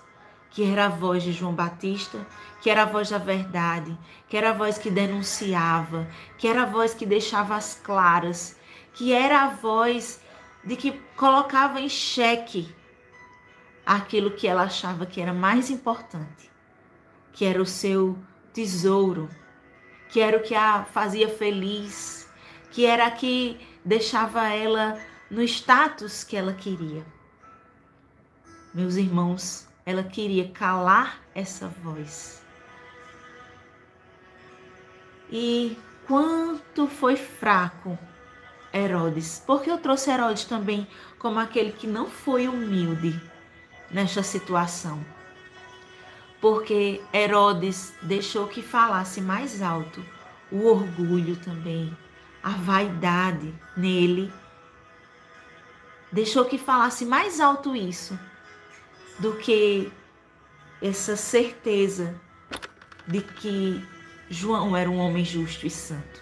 que 0.53 0.63
era 0.63 0.87
a 0.87 0.89
voz 0.89 1.23
de 1.23 1.33
João 1.33 1.55
Batista, 1.55 2.27
que 2.61 2.71
era 2.71 2.83
a 2.83 2.87
voz 2.87 3.11
da 3.11 3.19
verdade, 3.19 3.97
que 4.29 4.37
era 4.37 4.51
a 4.51 4.53
voz 4.53 4.79
que 4.79 4.91
denunciava, 4.91 6.07
que 6.39 6.47
era 6.47 6.63
a 6.63 6.67
voz 6.67 6.95
que 6.95 7.07
deixava 7.07 7.57
as 7.57 7.75
claras, 7.75 8.57
que 8.93 9.13
era 9.13 9.43
a 9.43 9.49
voz 9.49 10.21
de 10.65 10.77
que 10.77 10.93
colocava 11.17 11.81
em 11.81 11.89
xeque 11.89 12.73
aquilo 13.85 14.31
que 14.31 14.47
ela 14.47 14.63
achava 14.63 15.07
que 15.07 15.21
era 15.21 15.33
mais 15.33 15.71
importante, 15.71 16.51
que 17.33 17.45
era 17.45 17.61
o 17.61 17.67
seu 17.67 18.17
tesouro, 18.53 19.29
que 20.11 20.21
era 20.21 20.37
o 20.37 20.43
que 20.43 20.55
a 20.55 20.85
fazia 20.85 21.29
feliz, 21.29 22.29
que 22.71 22.85
era 22.85 23.07
a 23.07 23.11
que 23.11 23.59
deixava 23.83 24.49
ela 24.49 24.99
no 25.31 25.43
status 25.43 26.23
que 26.23 26.37
ela 26.37 26.53
queria. 26.53 27.05
Meus 28.75 28.97
irmãos, 28.97 29.67
ela 29.85 30.03
queria 30.03 30.49
calar 30.49 31.21
essa 31.35 31.69
voz. 31.69 32.43
E 35.31 35.77
quanto 36.07 36.87
foi 36.87 37.17
fraco 37.17 37.99
Herodes. 38.73 39.43
Porque 39.47 39.71
eu 39.71 39.79
trouxe 39.79 40.11
Herodes 40.11 40.45
também 40.45 40.87
como 41.19 41.39
aquele 41.39 41.73
que 41.73 41.87
não 41.87 42.09
foi 42.09 42.49
humilde 42.49 43.21
nesta 43.91 44.23
situação. 44.23 45.05
Porque 46.41 47.01
Herodes 47.13 47.95
deixou 48.03 48.49
que 48.49 48.63
falasse 48.63 49.21
mais 49.21 49.63
alto 49.63 50.05
o 50.51 50.67
orgulho 50.67 51.37
também, 51.37 51.97
a 52.43 52.51
vaidade 52.51 53.55
nele. 53.77 54.33
Deixou 56.11 56.45
que 56.45 56.59
falasse 56.59 57.07
mais 57.07 57.41
alto 57.41 57.75
isso 57.75 58.19
do 59.23 59.37
que 59.37 59.93
essa 60.83 61.17
certeza 61.17 62.21
de 63.07 63.21
que 63.21 63.81
João 64.29 64.77
era 64.77 64.91
um 64.91 64.99
homem 64.99 65.25
justo 65.25 65.65
e 65.65 65.71
santo. 65.71 66.21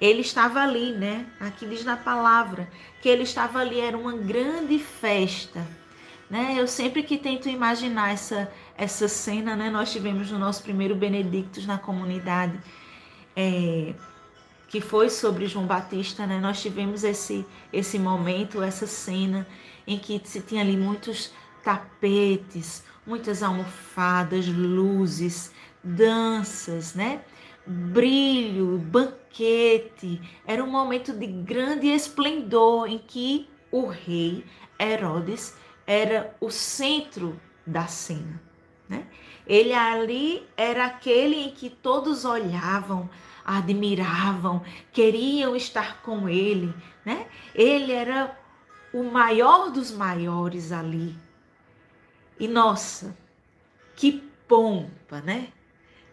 Ele 0.00 0.20
estava 0.20 0.60
ali, 0.60 0.92
né? 0.92 1.26
Aqui 1.40 1.66
diz 1.66 1.84
na 1.84 1.96
palavra 1.96 2.70
que 3.02 3.08
ele 3.08 3.24
estava 3.24 3.58
ali, 3.58 3.80
era 3.80 3.98
uma 3.98 4.12
grande 4.16 4.78
festa. 4.78 5.66
Né? 6.30 6.54
Eu 6.56 6.68
sempre 6.68 7.02
que 7.02 7.18
tento 7.18 7.48
imaginar 7.48 8.12
essa, 8.12 8.52
essa 8.78 9.08
cena, 9.08 9.56
né? 9.56 9.68
Nós 9.68 9.90
tivemos 9.90 10.30
no 10.30 10.38
nosso 10.38 10.62
primeiro 10.62 10.94
Benedictus 10.94 11.66
na 11.66 11.76
comunidade, 11.76 12.56
é, 13.34 13.94
que 14.68 14.80
foi 14.80 15.10
sobre 15.10 15.46
João 15.46 15.66
Batista, 15.66 16.24
né? 16.24 16.38
Nós 16.38 16.62
tivemos 16.62 17.02
esse, 17.02 17.44
esse 17.72 17.98
momento, 17.98 18.62
essa 18.62 18.86
cena 18.86 19.44
em 19.86 19.98
que 19.98 20.20
se 20.24 20.40
tinha 20.40 20.62
ali 20.62 20.76
muitos 20.76 21.32
tapetes, 21.64 22.84
muitas 23.06 23.42
almofadas, 23.42 24.46
luzes, 24.46 25.52
danças, 25.82 26.94
né? 26.94 27.22
Brilho, 27.66 28.78
banquete. 28.78 30.20
Era 30.46 30.62
um 30.62 30.70
momento 30.70 31.12
de 31.12 31.26
grande 31.26 31.88
esplendor 31.88 32.86
em 32.88 32.98
que 32.98 33.48
o 33.72 33.86
rei 33.86 34.44
Herodes 34.78 35.56
era 35.86 36.36
o 36.40 36.50
centro 36.50 37.40
da 37.66 37.86
cena. 37.86 38.40
Né? 38.88 39.06
Ele 39.46 39.72
ali 39.72 40.46
era 40.56 40.86
aquele 40.86 41.36
em 41.36 41.50
que 41.50 41.70
todos 41.70 42.24
olhavam, 42.24 43.08
admiravam, 43.44 44.62
queriam 44.92 45.56
estar 45.56 46.02
com 46.02 46.28
ele. 46.28 46.74
Né? 47.04 47.26
Ele 47.54 47.92
era 47.92 48.38
o 48.92 49.02
maior 49.04 49.70
dos 49.70 49.90
maiores 49.90 50.70
ali. 50.70 51.16
E 52.38 52.48
nossa, 52.48 53.16
que 53.94 54.12
pompa, 54.48 55.20
né? 55.20 55.52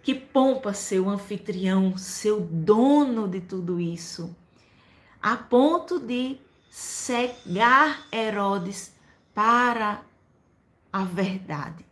Que 0.03 0.15
pompa 0.15 0.73
ser 0.73 0.99
o 0.99 1.09
anfitrião, 1.09 1.97
ser 1.97 2.31
o 2.31 2.41
dono 2.41 3.27
de 3.27 3.41
tudo 3.41 3.79
isso, 3.79 4.35
a 5.21 5.35
ponto 5.35 5.99
de 5.99 6.39
cegar 6.69 8.07
Herodes 8.11 8.95
para 9.33 10.01
a 10.91 11.03
verdade. 11.03 11.85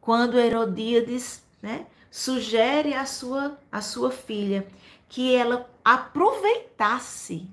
Quando 0.00 0.38
Herodíades 0.38 1.42
né, 1.60 1.86
sugere 2.10 2.94
à 2.94 3.06
sua, 3.06 3.58
à 3.70 3.80
sua 3.80 4.10
filha 4.10 4.66
que 5.08 5.34
ela 5.34 5.68
aproveitasse, 5.84 7.48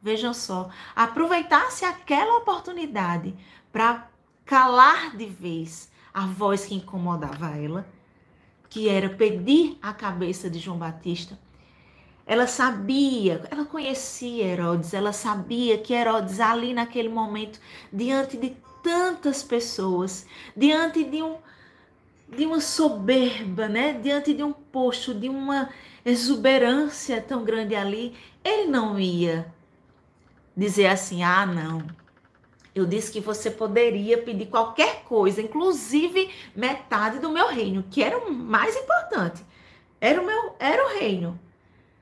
vejam 0.00 0.34
só, 0.34 0.70
aproveitasse 0.94 1.84
aquela 1.84 2.38
oportunidade 2.38 3.34
para 3.72 4.08
calar 4.44 5.16
de 5.16 5.26
vez 5.26 5.90
a 6.12 6.26
voz 6.26 6.66
que 6.66 6.74
incomodava 6.74 7.56
ela, 7.56 7.86
que 8.68 8.88
era 8.88 9.08
pedir 9.08 9.78
a 9.82 9.92
cabeça 9.92 10.48
de 10.48 10.58
João 10.58 10.78
Batista. 10.78 11.38
Ela 12.26 12.46
sabia, 12.46 13.42
ela 13.50 13.64
conhecia 13.64 14.44
Herodes, 14.46 14.94
ela 14.94 15.12
sabia 15.12 15.76
que 15.78 15.92
Herodes, 15.92 16.40
ali 16.40 16.72
naquele 16.72 17.08
momento, 17.08 17.60
diante 17.92 18.36
de 18.36 18.56
tantas 18.82 19.42
pessoas, 19.42 20.26
diante 20.56 21.04
de, 21.04 21.22
um, 21.22 21.36
de 22.28 22.46
uma 22.46 22.60
soberba, 22.60 23.68
né? 23.68 23.92
diante 23.94 24.32
de 24.32 24.42
um 24.42 24.52
posto, 24.52 25.12
de 25.12 25.28
uma 25.28 25.68
exuberância 26.04 27.20
tão 27.20 27.44
grande 27.44 27.74
ali, 27.74 28.14
ele 28.42 28.70
não 28.70 28.98
ia 28.98 29.52
dizer 30.56 30.86
assim: 30.86 31.22
ah, 31.22 31.46
não, 31.46 31.82
eu 32.74 32.84
disse 32.84 33.12
que 33.12 33.20
você 33.20 33.50
poderia 33.50 34.18
pedir 34.18 34.46
qualquer 34.46 35.04
coisa, 35.04 35.40
inclusive 35.40 36.28
metade 36.56 37.20
do 37.20 37.30
meu 37.30 37.48
reino, 37.48 37.84
que 37.88 38.02
era 38.02 38.18
o 38.18 38.32
mais 38.32 38.74
importante. 38.76 39.44
Era 40.00 40.20
o 40.20 40.26
meu, 40.26 40.56
era 40.58 40.84
o 40.84 40.98
reino. 40.98 41.38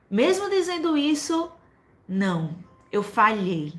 Mesmo 0.09 0.49
dizendo 0.49 0.97
isso, 0.97 1.51
não, 2.07 2.55
eu 2.91 3.03
falhei. 3.03 3.73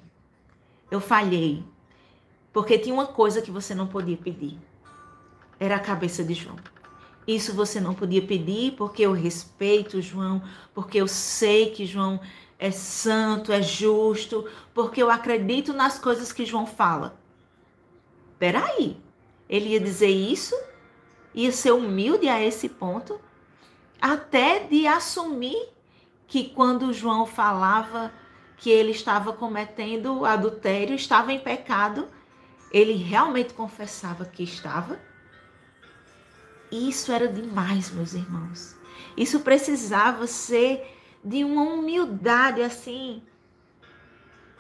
Eu 0.90 1.00
falhei. 1.00 1.64
Porque 2.52 2.78
tinha 2.78 2.94
uma 2.94 3.07
coisa 3.07 3.42
que 3.42 3.50
você 3.50 3.74
não 3.74 3.88
podia 3.88 4.16
pedir. 4.16 4.57
Era 5.59 5.76
a 5.76 5.80
cabeça 5.80 6.22
de 6.22 6.35
João. 6.35 6.57
Isso 7.26 7.54
você 7.54 7.80
não 7.80 7.94
podia 7.94 8.22
pedir 8.22 8.72
porque 8.72 9.02
eu 9.02 9.12
respeito 9.12 10.00
João, 10.00 10.42
porque 10.72 10.98
eu 10.98 11.09
sei 11.09 11.70
que 11.70 11.87
João 11.87 12.20
é 12.64 12.70
santo, 12.70 13.53
é 13.53 13.61
justo, 13.61 14.48
porque 14.72 15.03
eu 15.03 15.11
acredito 15.11 15.74
nas 15.74 15.98
coisas 15.98 16.33
que 16.33 16.46
João 16.46 16.66
fala. 16.66 17.20
Peraí, 18.38 18.96
ele 19.46 19.70
ia 19.70 19.81
dizer 19.81 20.09
isso? 20.09 20.59
Ia 21.35 21.53
ser 21.53 21.72
humilde 21.72 22.27
a 22.27 22.42
esse 22.42 22.70
ponto? 22.70 23.20
Até 24.00 24.61
de 24.61 24.87
assumir 24.87 25.68
que 26.27 26.48
quando 26.48 26.90
João 26.90 27.27
falava 27.27 28.11
que 28.57 28.70
ele 28.70 28.92
estava 28.92 29.35
cometendo 29.35 30.24
adultério, 30.24 30.94
estava 30.94 31.35
em 31.35 31.40
pecado, 31.40 32.09
ele 32.72 32.94
realmente 32.94 33.53
confessava 33.53 34.24
que 34.24 34.42
estava? 34.42 34.98
Isso 36.72 37.12
era 37.12 37.29
demais, 37.29 37.90
meus 37.90 38.14
irmãos. 38.14 38.74
Isso 39.18 39.40
precisava 39.40 40.27
ser 40.27 40.93
de 41.24 41.42
uma 41.42 41.62
humildade 41.62 42.60
assim 42.62 43.22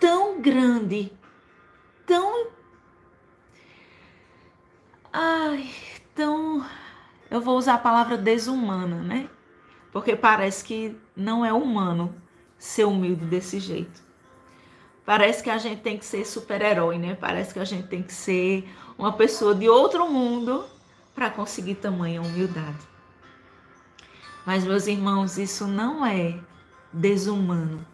tão 0.00 0.40
grande, 0.40 1.12
tão 2.06 2.48
ai, 5.12 5.70
tão 6.14 6.64
eu 7.30 7.40
vou 7.40 7.58
usar 7.58 7.74
a 7.74 7.78
palavra 7.78 8.16
desumana, 8.16 9.02
né? 9.02 9.28
Porque 9.92 10.16
parece 10.16 10.64
que 10.64 10.96
não 11.16 11.44
é 11.44 11.52
humano 11.52 12.14
ser 12.58 12.84
humilde 12.84 13.24
desse 13.24 13.60
jeito. 13.60 14.02
Parece 15.04 15.42
que 15.42 15.50
a 15.50 15.58
gente 15.58 15.82
tem 15.82 15.98
que 15.98 16.04
ser 16.04 16.24
super-herói, 16.24 16.96
né? 16.98 17.14
Parece 17.14 17.52
que 17.52 17.58
a 17.58 17.64
gente 17.64 17.88
tem 17.88 18.02
que 18.02 18.12
ser 18.12 18.68
uma 18.96 19.12
pessoa 19.12 19.54
de 19.54 19.68
outro 19.68 20.08
mundo 20.08 20.64
para 21.14 21.30
conseguir 21.30 21.74
tamanha 21.74 22.22
humildade. 22.22 22.86
Mas, 24.46 24.64
meus 24.64 24.86
irmãos, 24.86 25.38
isso 25.38 25.66
não 25.66 26.04
é 26.04 26.38
desumano 26.94 27.84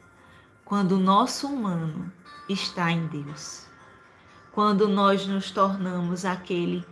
quando 0.64 0.92
o 0.92 1.00
nosso 1.00 1.48
humano 1.48 2.12
está 2.48 2.90
em 2.90 3.06
Deus. 3.06 3.66
Quando 4.52 4.88
nós 4.88 5.26
nos 5.26 5.50
tornamos 5.50 6.24
aquele 6.24 6.84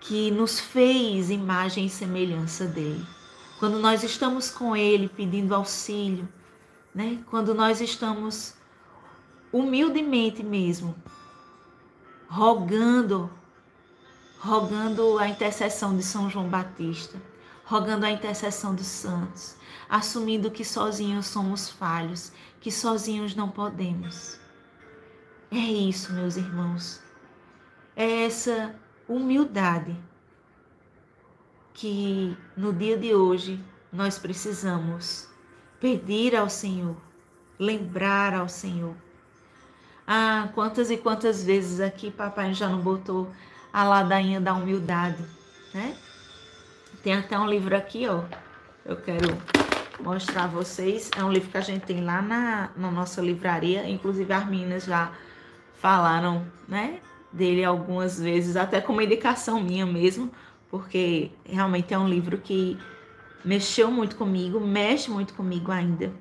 que 0.00 0.30
nos 0.30 0.58
fez 0.58 1.30
imagem 1.30 1.86
e 1.86 1.90
semelhança 1.90 2.64
dele. 2.64 3.04
Quando 3.58 3.78
nós 3.78 4.02
estamos 4.02 4.50
com 4.50 4.76
ele 4.76 5.08
pedindo 5.08 5.54
auxílio, 5.54 6.28
né? 6.94 7.18
Quando 7.30 7.54
nós 7.54 7.80
estamos 7.80 8.54
humildemente 9.52 10.42
mesmo 10.42 10.94
rogando 12.28 13.30
rogando 14.38 15.18
a 15.18 15.28
intercessão 15.28 15.96
de 15.96 16.02
São 16.02 16.30
João 16.30 16.48
Batista, 16.48 17.20
rogando 17.64 18.06
a 18.06 18.10
intercessão 18.10 18.74
dos 18.74 18.86
santos, 18.86 19.56
assumindo 19.88 20.50
que 20.50 20.64
sozinhos 20.64 21.26
somos 21.26 21.70
falhos, 21.70 22.32
que 22.60 22.70
sozinhos 22.70 23.34
não 23.34 23.48
podemos. 23.48 24.38
É 25.50 25.56
isso, 25.56 26.12
meus 26.12 26.36
irmãos. 26.36 27.00
É 27.94 28.24
essa 28.24 28.74
humildade 29.08 29.96
que 31.72 32.36
no 32.56 32.72
dia 32.72 32.96
de 32.96 33.14
hoje 33.14 33.62
nós 33.92 34.18
precisamos 34.18 35.28
pedir 35.78 36.34
ao 36.34 36.48
Senhor, 36.48 36.96
lembrar 37.58 38.34
ao 38.34 38.48
Senhor. 38.48 38.94
Ah, 40.06 40.48
quantas 40.54 40.90
e 40.90 40.96
quantas 40.96 41.44
vezes 41.44 41.80
aqui 41.80 42.10
papai 42.10 42.54
já 42.54 42.68
não 42.68 42.80
botou 42.80 43.30
a 43.72 43.84
ladainha 43.84 44.40
da 44.40 44.54
humildade, 44.54 45.22
né? 45.74 45.96
Tem 47.02 47.14
até 47.14 47.38
um 47.38 47.46
livro 47.46 47.76
aqui, 47.76 48.08
ó. 48.08 48.24
Eu 48.84 48.96
quero 48.96 49.36
mostrar 50.00 50.44
a 50.44 50.48
vocês. 50.48 51.10
É 51.16 51.24
um 51.24 51.30
livro 51.30 51.50
que 51.50 51.58
a 51.58 51.62
gente 51.62 51.82
tem 51.82 52.02
lá 52.02 52.20
na, 52.22 52.70
na 52.76 52.90
nossa 52.90 53.20
livraria. 53.20 53.88
Inclusive, 53.88 54.32
as 54.32 54.46
meninas 54.46 54.84
já 54.84 55.12
falaram, 55.74 56.46
né? 56.68 57.00
Dele 57.32 57.64
algumas 57.64 58.18
vezes, 58.18 58.56
até 58.56 58.80
como 58.80 59.00
indicação 59.00 59.60
minha 59.62 59.84
mesmo, 59.84 60.30
porque 60.70 61.30
realmente 61.44 61.92
é 61.92 61.98
um 61.98 62.08
livro 62.08 62.38
que 62.38 62.78
mexeu 63.44 63.90
muito 63.90 64.16
comigo, 64.16 64.58
mexe 64.58 65.10
muito 65.10 65.34
comigo 65.34 65.70
ainda. 65.70 66.12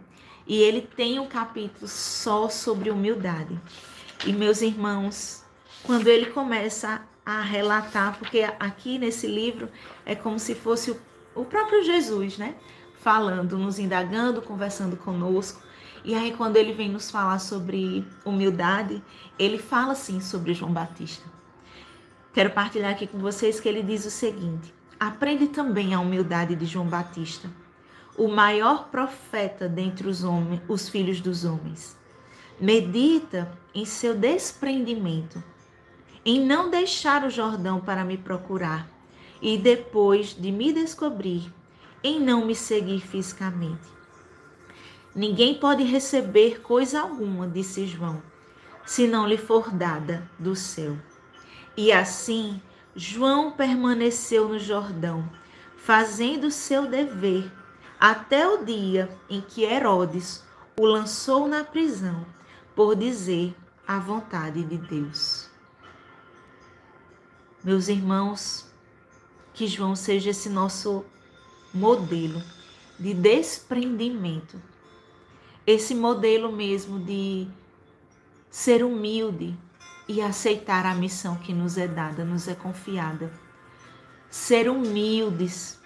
E 0.47 0.61
ele 0.61 0.81
tem 0.81 1.19
um 1.19 1.27
capítulo 1.27 1.87
só 1.87 2.49
sobre 2.49 2.91
humildade. 2.91 3.59
E 4.25 4.31
meus 4.31 4.61
irmãos, 4.61 5.43
quando 5.83 6.07
ele 6.07 6.27
começa 6.27 7.01
a 7.25 7.41
relatar, 7.41 8.17
porque 8.19 8.41
aqui 8.59 8.99
nesse 8.99 9.25
livro 9.25 9.69
é 10.05 10.13
como 10.13 10.37
se 10.37 10.53
fosse 10.53 10.95
o, 11.33 11.43
próprio 11.43 11.83
Jesus, 11.83 12.37
né? 12.37 12.55
Falando, 13.05 13.55
nos 13.55 13.77
indagando, 13.77 14.41
conversando 14.41 14.97
conosco. 14.97 15.61
E 16.03 16.15
aí, 16.15 16.33
quando 16.35 16.57
ele 16.57 16.73
vem 16.73 16.89
nos 16.89 17.11
falar 17.11 17.37
sobre 17.37 18.03
humildade, 18.25 18.99
ele 19.37 19.59
fala 19.59 19.91
assim 19.91 20.19
sobre 20.19 20.55
João 20.55 20.73
Batista. 20.73 21.23
Quero 22.33 22.49
partilhar 22.49 22.89
aqui 22.89 23.05
com 23.05 23.19
vocês 23.19 23.59
que 23.59 23.69
ele 23.69 23.83
diz 23.83 24.07
o 24.07 24.09
seguinte: 24.09 24.73
aprende 24.99 25.49
também 25.49 25.93
a 25.93 25.99
humildade 25.99 26.55
de 26.55 26.65
João 26.65 26.87
Batista, 26.87 27.47
o 28.17 28.27
maior 28.27 28.89
profeta 28.89 29.69
dentre 29.69 30.07
os 30.07 30.23
homens, 30.23 30.63
os 30.67 30.89
filhos 30.89 31.21
dos 31.21 31.45
homens. 31.45 31.95
Medita 32.59 33.55
em 33.71 33.85
seu 33.85 34.15
desprendimento 34.15 35.43
em 36.25 36.43
não 36.43 36.71
deixar 36.71 37.23
o 37.23 37.29
Jordão 37.29 37.79
para 37.79 38.03
me 38.03 38.17
procurar 38.17 38.89
e 39.39 39.59
depois 39.59 40.33
de 40.33 40.51
me 40.51 40.73
descobrir, 40.73 41.53
em 42.05 42.19
não 42.19 42.45
me 42.45 42.53
seguir 42.53 43.01
fisicamente. 43.01 43.89
Ninguém 45.15 45.55
pode 45.55 45.81
receber 45.81 46.61
coisa 46.61 47.01
alguma, 47.01 47.47
disse 47.47 47.87
João, 47.87 48.21
se 48.85 49.07
não 49.07 49.27
lhe 49.27 49.37
for 49.37 49.71
dada 49.71 50.29
do 50.37 50.55
céu. 50.55 50.95
E 51.75 51.91
assim, 51.91 52.61
João 52.95 53.51
permaneceu 53.51 54.47
no 54.47 54.59
Jordão, 54.59 55.27
fazendo 55.77 56.51
seu 56.51 56.85
dever, 56.85 57.51
até 57.99 58.47
o 58.47 58.63
dia 58.63 59.09
em 59.27 59.41
que 59.41 59.63
Herodes 59.63 60.43
o 60.79 60.85
lançou 60.85 61.47
na 61.47 61.63
prisão 61.63 62.23
por 62.75 62.95
dizer 62.95 63.55
a 63.87 63.97
vontade 63.97 64.63
de 64.63 64.77
Deus. 64.77 65.49
Meus 67.63 67.87
irmãos, 67.87 68.69
que 69.55 69.65
João 69.65 69.95
seja 69.95 70.29
esse 70.29 70.49
nosso 70.49 71.03
modelo 71.75 72.41
de 72.97 73.13
desprendimento, 73.13 74.61
esse 75.67 75.93
modelo 75.93 76.51
mesmo 76.51 76.99
de 76.99 77.47
ser 78.49 78.83
humilde 78.83 79.57
e 80.07 80.21
aceitar 80.21 80.85
a 80.85 80.95
missão 80.95 81.35
que 81.35 81.53
nos 81.53 81.77
é 81.77 81.87
dada, 81.87 82.23
nos 82.23 82.47
é 82.47 82.55
confiada. 82.55 83.31
Ser 84.29 84.69
humildes 84.69 85.79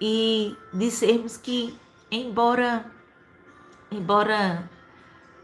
e 0.00 0.56
dizermos 0.72 1.36
que, 1.36 1.76
embora, 2.10 2.90
embora 3.90 4.70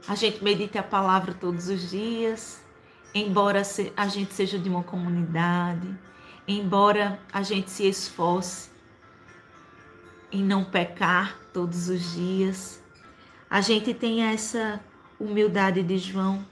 a 0.07 0.15
gente 0.15 0.45
medite 0.45 0.79
a 0.79 0.83
palavra 0.83 1.35
todos 1.35 1.69
os 1.69 1.91
dias, 1.91 2.63
embora 3.15 3.63
a 3.97 4.09
gente 4.09 4.35
seja 4.35 4.59
de 4.59 4.69
uma 4.69 4.83
comunidade, 4.83 5.97
embora 6.47 7.19
a 7.33 7.43
gente 7.43 7.71
se 7.71 7.89
esforce 7.89 8.74
em 10.35 10.43
não 10.43 10.65
pecar 10.65 11.39
todos 11.53 11.89
os 11.89 12.13
dias, 12.13 12.83
a 13.49 13.61
gente 13.61 13.95
tem 13.95 14.25
essa 14.25 14.81
humildade 15.19 15.81
de 15.81 15.97
João 15.97 16.45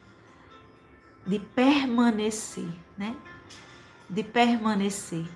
de 1.26 1.40
permanecer, 1.40 2.68
né? 2.96 3.16
De 4.08 4.22
permanecer, 4.22 5.26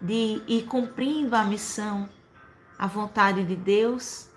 de 0.00 0.40
ir 0.46 0.64
cumprindo 0.66 1.34
a 1.34 1.42
missão, 1.42 2.08
a 2.78 2.86
vontade 2.86 3.44
de 3.44 3.56
Deus, 3.56 4.30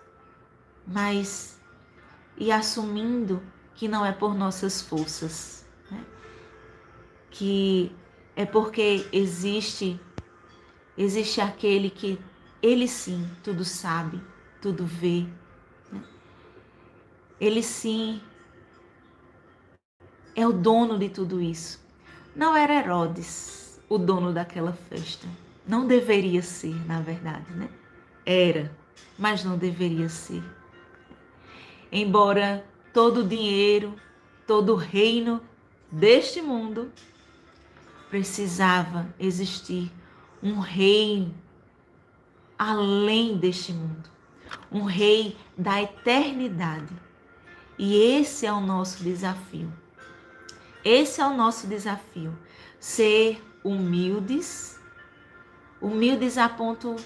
mas 0.88 1.62
e 2.36 2.52
assumindo 2.52 3.44
que 3.76 3.88
não 3.88 4.04
é 4.04 4.12
por 4.12 4.34
nossas 4.34 4.82
forças, 4.82 5.68
que 7.30 7.96
é 8.36 8.44
porque 8.44 9.08
existe 9.12 10.00
existe 10.98 11.40
aquele 11.40 11.90
que 11.90 12.20
ele 12.62 12.88
sim 12.88 13.30
tudo 13.44 13.64
sabe, 13.64 14.22
tudo 14.62 14.86
vê. 14.86 15.26
Né? 15.92 16.04
Ele 17.40 17.64
sim 17.64 18.22
é 20.36 20.46
o 20.48 20.54
dono 20.54 20.98
de 20.98 21.10
tudo 21.10 21.42
isso. 21.42 21.80
Não 22.36 22.56
era 22.56 22.74
Herodes 22.74 23.82
o 23.90 23.98
dono 23.98 24.32
daquela 24.34 24.74
festa. 24.74 25.28
Não 25.68 25.86
deveria 25.86 26.42
ser, 26.42 26.76
na 26.86 27.02
verdade, 27.02 27.52
né? 27.54 27.70
Era, 28.26 28.76
mas 29.18 29.44
não 29.44 29.58
deveria 29.58 30.10
ser. 30.10 30.44
Embora 31.92 32.66
todo 32.94 33.22
o 33.22 33.28
dinheiro, 33.28 33.96
todo 34.46 34.74
o 34.74 34.76
reino 34.76 35.42
deste 35.92 36.42
mundo 36.42 36.92
precisava 38.10 39.14
existir 39.20 39.92
um 40.42 40.60
rei 40.60 41.32
além 42.60 43.38
deste 43.38 43.72
mundo, 43.72 44.10
um 44.70 44.84
rei 44.84 45.38
da 45.58 45.82
eternidade. 45.82 46.94
E 47.78 47.96
esse 47.96 48.46
é 48.46 48.52
o 48.52 48.60
nosso 48.60 49.02
desafio. 49.02 49.72
Esse 50.84 51.22
é 51.22 51.26
o 51.26 51.36
nosso 51.36 51.66
desafio. 51.66 52.38
Ser 52.78 53.42
humildes, 53.64 54.78
humildes 55.82 56.38
a 56.38 56.50
ponto 56.50 56.98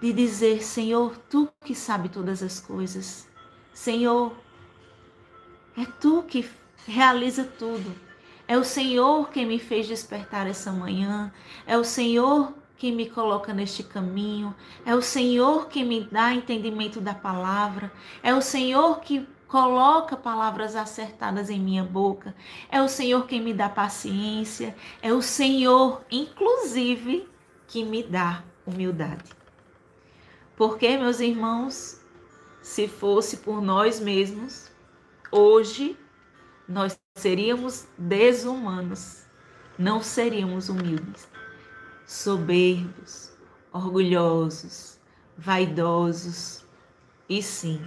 de 0.00 0.12
dizer: 0.14 0.62
Senhor, 0.62 1.16
tu 1.28 1.52
que 1.62 1.74
sabe 1.74 2.08
todas 2.08 2.42
as 2.42 2.58
coisas. 2.58 3.28
Senhor, 3.74 4.34
é 5.76 5.84
tu 6.00 6.22
que 6.22 6.48
realiza 6.86 7.44
tudo. 7.44 7.94
É 8.48 8.56
o 8.56 8.64
Senhor 8.64 9.30
quem 9.30 9.46
me 9.46 9.58
fez 9.58 9.86
despertar 9.86 10.46
essa 10.46 10.72
manhã. 10.72 11.32
É 11.66 11.76
o 11.76 11.84
Senhor 11.84 12.54
quem 12.76 12.92
me 12.92 13.08
coloca 13.08 13.52
neste 13.52 13.82
caminho. 13.82 14.54
É 14.84 14.94
o 14.94 15.02
Senhor 15.02 15.68
que 15.68 15.84
me 15.84 16.04
dá 16.04 16.34
entendimento 16.34 17.00
da 17.00 17.14
palavra. 17.14 17.92
É 18.22 18.34
o 18.34 18.42
Senhor 18.42 19.00
que 19.00 19.26
coloca 19.46 20.16
palavras 20.16 20.74
acertadas 20.74 21.50
em 21.50 21.60
minha 21.60 21.84
boca. 21.84 22.34
É 22.70 22.80
o 22.80 22.88
Senhor 22.88 23.26
quem 23.26 23.40
me 23.40 23.52
dá 23.52 23.68
paciência. 23.68 24.74
É 25.02 25.12
o 25.12 25.20
Senhor, 25.20 26.02
inclusive, 26.10 27.28
que 27.66 27.84
me 27.84 28.02
dá 28.02 28.42
humildade. 28.66 29.30
Porque, 30.56 30.96
meus 30.96 31.20
irmãos, 31.20 32.00
se 32.62 32.86
fosse 32.88 33.38
por 33.38 33.60
nós 33.60 34.00
mesmos, 34.00 34.70
hoje 35.30 35.98
nós 36.68 36.98
seríamos 37.16 37.86
desumanos, 37.98 39.26
não 39.78 40.02
seríamos 40.02 40.68
humildes, 40.68 41.28
soberbos, 42.12 43.32
orgulhosos, 43.72 44.98
vaidosos. 45.36 46.64
E 47.28 47.42
sim, 47.42 47.82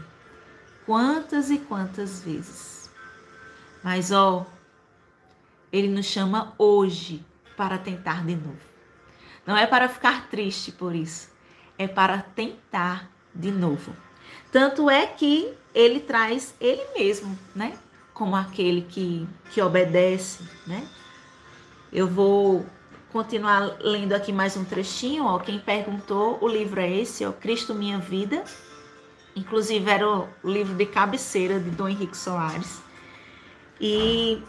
quantas 0.86 1.52
e 1.52 1.60
quantas 1.60 2.22
vezes. 2.22 2.90
Mas 3.84 4.12
ó, 4.12 4.46
ele 5.72 5.88
nos 5.88 6.06
chama 6.06 6.54
hoje 6.58 7.24
para 7.56 7.78
tentar 7.78 8.26
de 8.26 8.36
novo. 8.36 8.58
Não 9.46 9.56
é 9.56 9.68
para 9.68 9.88
ficar 9.88 10.28
triste 10.30 10.72
por 10.72 10.96
isso, 10.96 11.30
é 11.78 11.88
para 11.88 12.22
tentar 12.22 13.10
de 13.34 13.52
novo. 13.52 13.96
Tanto 14.52 14.90
é 14.90 15.06
que 15.06 15.54
ele 15.74 16.00
traz 16.00 16.56
ele 16.60 16.84
mesmo, 16.98 17.38
né? 17.54 17.78
como 18.16 18.36
aquele 18.36 18.82
que, 18.82 19.28
que 19.52 19.62
obedece, 19.62 20.42
né? 20.66 20.88
Eu 21.92 22.08
vou 22.08 22.66
continuar 23.15 23.78
lendo 23.80 24.12
aqui 24.12 24.34
mais 24.34 24.58
um 24.58 24.65
trechinho, 24.65 25.23
ó. 25.23 25.39
Quem 25.39 25.58
perguntou, 25.58 26.38
o 26.41 26.49
livro 26.49 26.82
é 26.82 26.91
esse, 26.91 27.25
ó, 27.25 27.32
Cristo 27.32 27.73
Minha 27.73 27.97
Vida. 27.97 28.43
Inclusive 29.34 29.89
era 29.89 30.06
o 30.06 30.28
livro 30.43 30.75
de 30.75 30.86
cabeceira 30.86 31.58
de 31.58 31.69
Dom 31.69 31.88
Henrique 31.88 32.17
Soares. 32.17 32.82
E 33.80 34.43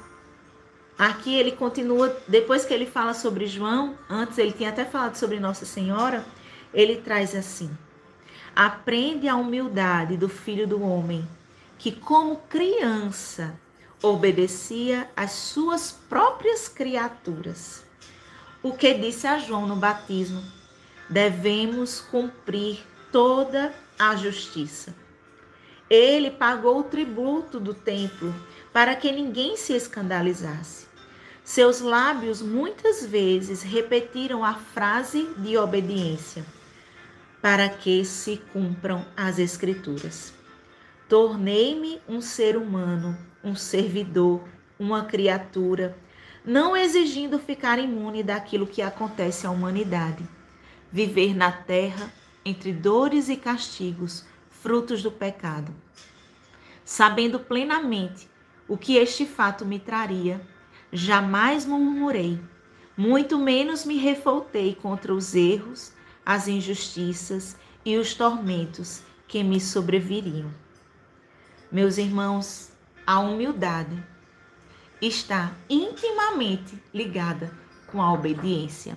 aqui 0.98 1.32
ele 1.32 1.52
continua, 1.52 2.20
depois 2.26 2.64
que 2.64 2.74
ele 2.74 2.86
fala 2.86 3.14
sobre 3.14 3.46
João, 3.46 3.96
antes 4.10 4.36
ele 4.36 4.50
tinha 4.50 4.70
até 4.70 4.84
falado 4.84 5.14
sobre 5.14 5.38
Nossa 5.38 5.64
Senhora, 5.64 6.26
ele 6.74 6.96
traz 6.96 7.36
assim: 7.36 7.70
Aprende 8.52 9.28
a 9.28 9.36
humildade 9.36 10.16
do 10.16 10.28
filho 10.28 10.66
do 10.66 10.82
homem 10.82 11.24
que, 11.78 11.92
como 11.92 12.38
criança, 12.48 13.54
obedecia 14.02 15.08
às 15.16 15.30
suas 15.30 15.92
próprias 15.92 16.66
criaturas. 16.66 17.85
O 18.66 18.72
que 18.72 18.92
disse 18.94 19.28
a 19.28 19.38
João 19.38 19.64
no 19.64 19.76
batismo: 19.76 20.42
devemos 21.08 22.00
cumprir 22.00 22.84
toda 23.12 23.72
a 23.96 24.16
justiça. 24.16 24.92
Ele 25.88 26.32
pagou 26.32 26.80
o 26.80 26.82
tributo 26.82 27.60
do 27.60 27.72
templo 27.72 28.34
para 28.72 28.96
que 28.96 29.12
ninguém 29.12 29.56
se 29.56 29.72
escandalizasse. 29.72 30.88
Seus 31.44 31.80
lábios 31.80 32.42
muitas 32.42 33.06
vezes 33.06 33.62
repetiram 33.62 34.44
a 34.44 34.54
frase 34.54 35.28
de 35.38 35.56
obediência 35.56 36.44
para 37.40 37.68
que 37.68 38.04
se 38.04 38.42
cumpram 38.52 39.06
as 39.16 39.38
Escrituras. 39.38 40.32
Tornei-me 41.08 42.00
um 42.08 42.20
ser 42.20 42.56
humano, 42.56 43.16
um 43.44 43.54
servidor, 43.54 44.42
uma 44.76 45.04
criatura, 45.04 45.96
não 46.46 46.76
exigindo 46.76 47.40
ficar 47.40 47.76
imune 47.76 48.22
daquilo 48.22 48.68
que 48.68 48.80
acontece 48.80 49.48
à 49.48 49.50
humanidade. 49.50 50.24
Viver 50.92 51.34
na 51.34 51.50
terra 51.50 52.12
entre 52.44 52.72
dores 52.72 53.28
e 53.28 53.36
castigos, 53.36 54.24
frutos 54.48 55.02
do 55.02 55.10
pecado. 55.10 55.74
Sabendo 56.84 57.40
plenamente 57.40 58.30
o 58.68 58.78
que 58.78 58.96
este 58.96 59.26
fato 59.26 59.66
me 59.66 59.80
traria, 59.80 60.40
jamais 60.92 61.66
murmurei, 61.66 62.40
muito 62.96 63.36
menos 63.38 63.84
me 63.84 63.96
revoltei 63.96 64.72
contra 64.72 65.12
os 65.12 65.34
erros, 65.34 65.92
as 66.24 66.46
injustiças 66.46 67.56
e 67.84 67.96
os 67.96 68.14
tormentos 68.14 69.02
que 69.26 69.42
me 69.42 69.60
sobreviriam. 69.60 70.50
Meus 71.72 71.98
irmãos, 71.98 72.70
a 73.04 73.18
humildade 73.18 74.00
está 75.00 75.52
intimamente 75.68 76.82
ligada 76.92 77.52
com 77.86 78.00
a 78.00 78.12
obediência. 78.12 78.96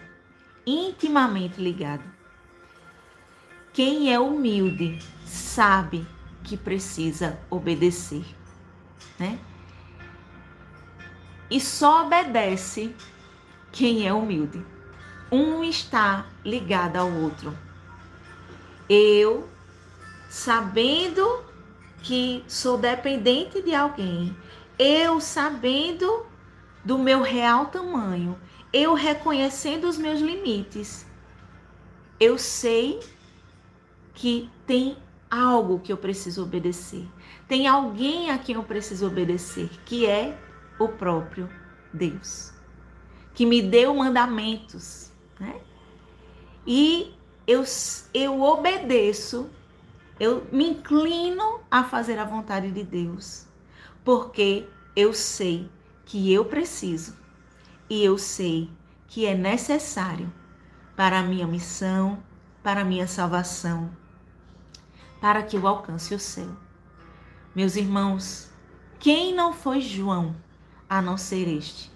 Intimamente 0.66 1.62
ligada. 1.62 2.04
Quem 3.74 4.14
é 4.14 4.20
humilde 4.20 5.00
sabe 5.26 6.06
que 6.44 6.58
precisa 6.58 7.40
obedecer, 7.50 8.26
né? 9.18 9.40
E 11.50 11.60
só 11.60 12.06
obedece 12.06 12.96
quem 13.72 14.08
é 14.08 14.14
humilde. 14.14 14.64
Um 15.32 15.64
está 15.64 16.26
ligado 16.44 16.98
ao 16.98 17.12
outro. 17.12 17.56
Eu, 18.88 19.48
sabendo 20.30 21.44
que 22.02 22.44
sou 22.48 22.78
dependente 22.78 23.62
de 23.62 23.74
alguém, 23.76 24.36
eu 24.80 25.20
sabendo 25.20 26.26
do 26.86 26.98
meu 26.98 27.22
real 27.22 27.66
tamanho, 27.66 28.40
eu 28.72 28.94
reconhecendo 28.94 29.84
os 29.84 29.98
meus 29.98 30.22
limites, 30.22 31.06
eu 32.18 32.38
sei 32.38 33.02
que 34.14 34.50
tem 34.66 34.98
algo 35.30 35.80
que 35.80 35.92
eu 35.92 35.98
preciso 35.98 36.44
obedecer. 36.44 37.06
Tem 37.48 37.68
alguém 37.68 38.32
a 38.32 38.38
quem 38.38 38.56
eu 38.56 38.64
preciso 38.64 39.08
obedecer, 39.08 39.70
que 39.86 40.06
é 40.06 40.40
o 40.80 40.88
próprio 40.88 41.50
Deus, 41.94 42.54
que 43.34 43.46
me 43.46 43.62
deu 43.62 43.94
mandamentos, 43.94 45.12
né? 45.38 45.60
E 46.66 47.14
eu, 47.46 47.64
eu 48.14 48.42
obedeço, 48.42 49.50
eu 50.20 50.48
me 50.52 50.70
inclino 50.70 51.60
a 51.70 51.84
fazer 51.84 52.18
a 52.18 52.24
vontade 52.24 52.72
de 52.72 52.84
Deus 52.84 53.49
porque 54.04 54.68
eu 54.96 55.14
sei 55.14 55.70
que 56.06 56.34
eu 56.34 56.46
preciso 56.46 57.16
e 57.90 58.04
eu 58.04 58.18
sei 58.18 58.70
que 59.08 59.26
é 59.26 59.36
necessário 59.36 60.32
para 60.96 61.20
a 61.20 61.24
minha 61.24 61.48
missão, 61.48 62.22
para 62.62 62.82
a 62.82 62.86
minha 62.86 63.08
salvação, 63.08 63.90
para 65.22 65.44
que 65.44 65.56
eu 65.56 65.68
alcance 65.68 66.14
o 66.14 66.20
céu. 66.20 66.50
Meus 67.56 67.76
irmãos, 67.76 68.52
quem 69.00 69.34
não 69.34 69.54
foi 69.54 69.82
João 69.82 70.36
a 70.90 71.02
não 71.02 71.18
ser 71.18 71.48
este? 71.48 71.92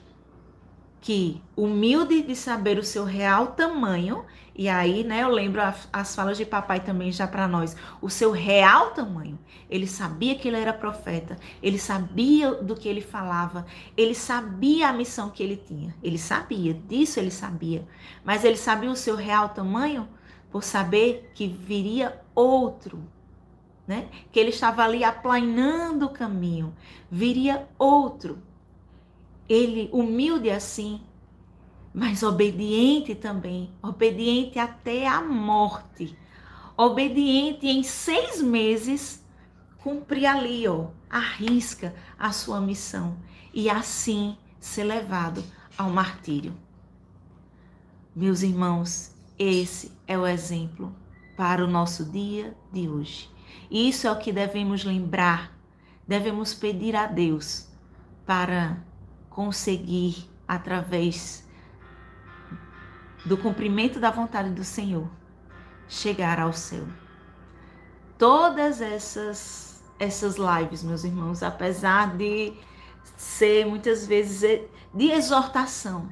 Que 1.03 1.43
humilde 1.53 2.23
de 2.23 2.33
saber 2.33 2.79
o 2.79 2.83
seu 2.83 3.03
real 3.03 3.47
tamanho, 3.47 4.23
e 4.55 4.69
aí, 4.69 5.03
né, 5.03 5.23
eu 5.23 5.27
lembro 5.27 5.61
as 5.91 6.15
falas 6.15 6.37
de 6.37 6.45
papai 6.45 6.79
também 6.79 7.11
já 7.11 7.27
para 7.27 7.45
nós, 7.45 7.75
o 8.01 8.09
seu 8.09 8.31
real 8.31 8.91
tamanho. 8.91 9.37
Ele 9.69 9.85
sabia 9.85 10.33
que 10.33 10.47
ele 10.47 10.55
era 10.55 10.71
profeta, 10.71 11.37
ele 11.61 11.77
sabia 11.77 12.53
do 12.53 12.73
que 12.73 12.87
ele 12.87 13.01
falava, 13.01 13.65
ele 13.97 14.15
sabia 14.15 14.87
a 14.87 14.93
missão 14.93 15.29
que 15.29 15.43
ele 15.43 15.57
tinha. 15.57 15.93
Ele 16.01 16.17
sabia, 16.17 16.73
disso 16.73 17.19
ele 17.19 17.31
sabia. 17.31 17.85
Mas 18.23 18.45
ele 18.45 18.55
sabia 18.55 18.89
o 18.89 18.95
seu 18.95 19.17
real 19.17 19.49
tamanho 19.49 20.07
por 20.49 20.63
saber 20.63 21.31
que 21.35 21.49
viria 21.49 22.17
outro, 22.33 23.03
né? 23.85 24.07
Que 24.31 24.39
ele 24.39 24.51
estava 24.51 24.85
ali 24.85 25.03
aplanando 25.03 26.05
o 26.05 26.13
caminho, 26.13 26.73
viria 27.11 27.67
outro 27.77 28.41
ele 29.47 29.89
humilde 29.91 30.49
assim, 30.49 31.01
mas 31.93 32.23
obediente 32.23 33.13
também, 33.13 33.69
obediente 33.81 34.57
até 34.57 35.07
a 35.07 35.21
morte, 35.21 36.17
obediente 36.75 37.67
em 37.67 37.83
seis 37.83 38.41
meses, 38.41 39.23
cumprir 39.77 40.25
ali, 40.25 40.67
ó, 40.67 40.87
arrisca 41.09 41.93
a 42.17 42.31
sua 42.31 42.59
missão 42.59 43.17
e 43.53 43.69
assim 43.69 44.37
ser 44.59 44.85
levado 44.85 45.43
ao 45.77 45.89
martírio. 45.89 46.53
Meus 48.15 48.41
irmãos, 48.41 49.13
esse 49.37 49.91
é 50.07 50.17
o 50.17 50.25
exemplo 50.25 50.95
para 51.35 51.63
o 51.63 51.67
nosso 51.67 52.05
dia 52.05 52.55
de 52.71 52.87
hoje. 52.87 53.29
Isso 53.69 54.07
é 54.07 54.11
o 54.11 54.17
que 54.17 54.31
devemos 54.31 54.83
lembrar, 54.83 55.51
devemos 56.07 56.53
pedir 56.53 56.95
a 56.95 57.07
Deus 57.07 57.67
para 58.25 58.77
conseguir, 59.33 60.29
através 60.47 61.43
do 63.25 63.35
cumprimento 63.35 63.99
da 63.99 64.11
vontade 64.11 64.51
do 64.51 64.63
Senhor, 64.63 65.09
chegar 65.89 66.39
ao 66.39 66.53
céu. 66.53 66.85
Todas 68.17 68.79
essas 68.79 69.73
essas 69.99 70.35
lives, 70.35 70.83
meus 70.83 71.03
irmãos, 71.03 71.43
apesar 71.43 72.15
de 72.17 72.53
ser 73.15 73.65
muitas 73.65 74.05
vezes 74.05 74.61
de 74.93 75.11
exortação, 75.11 76.09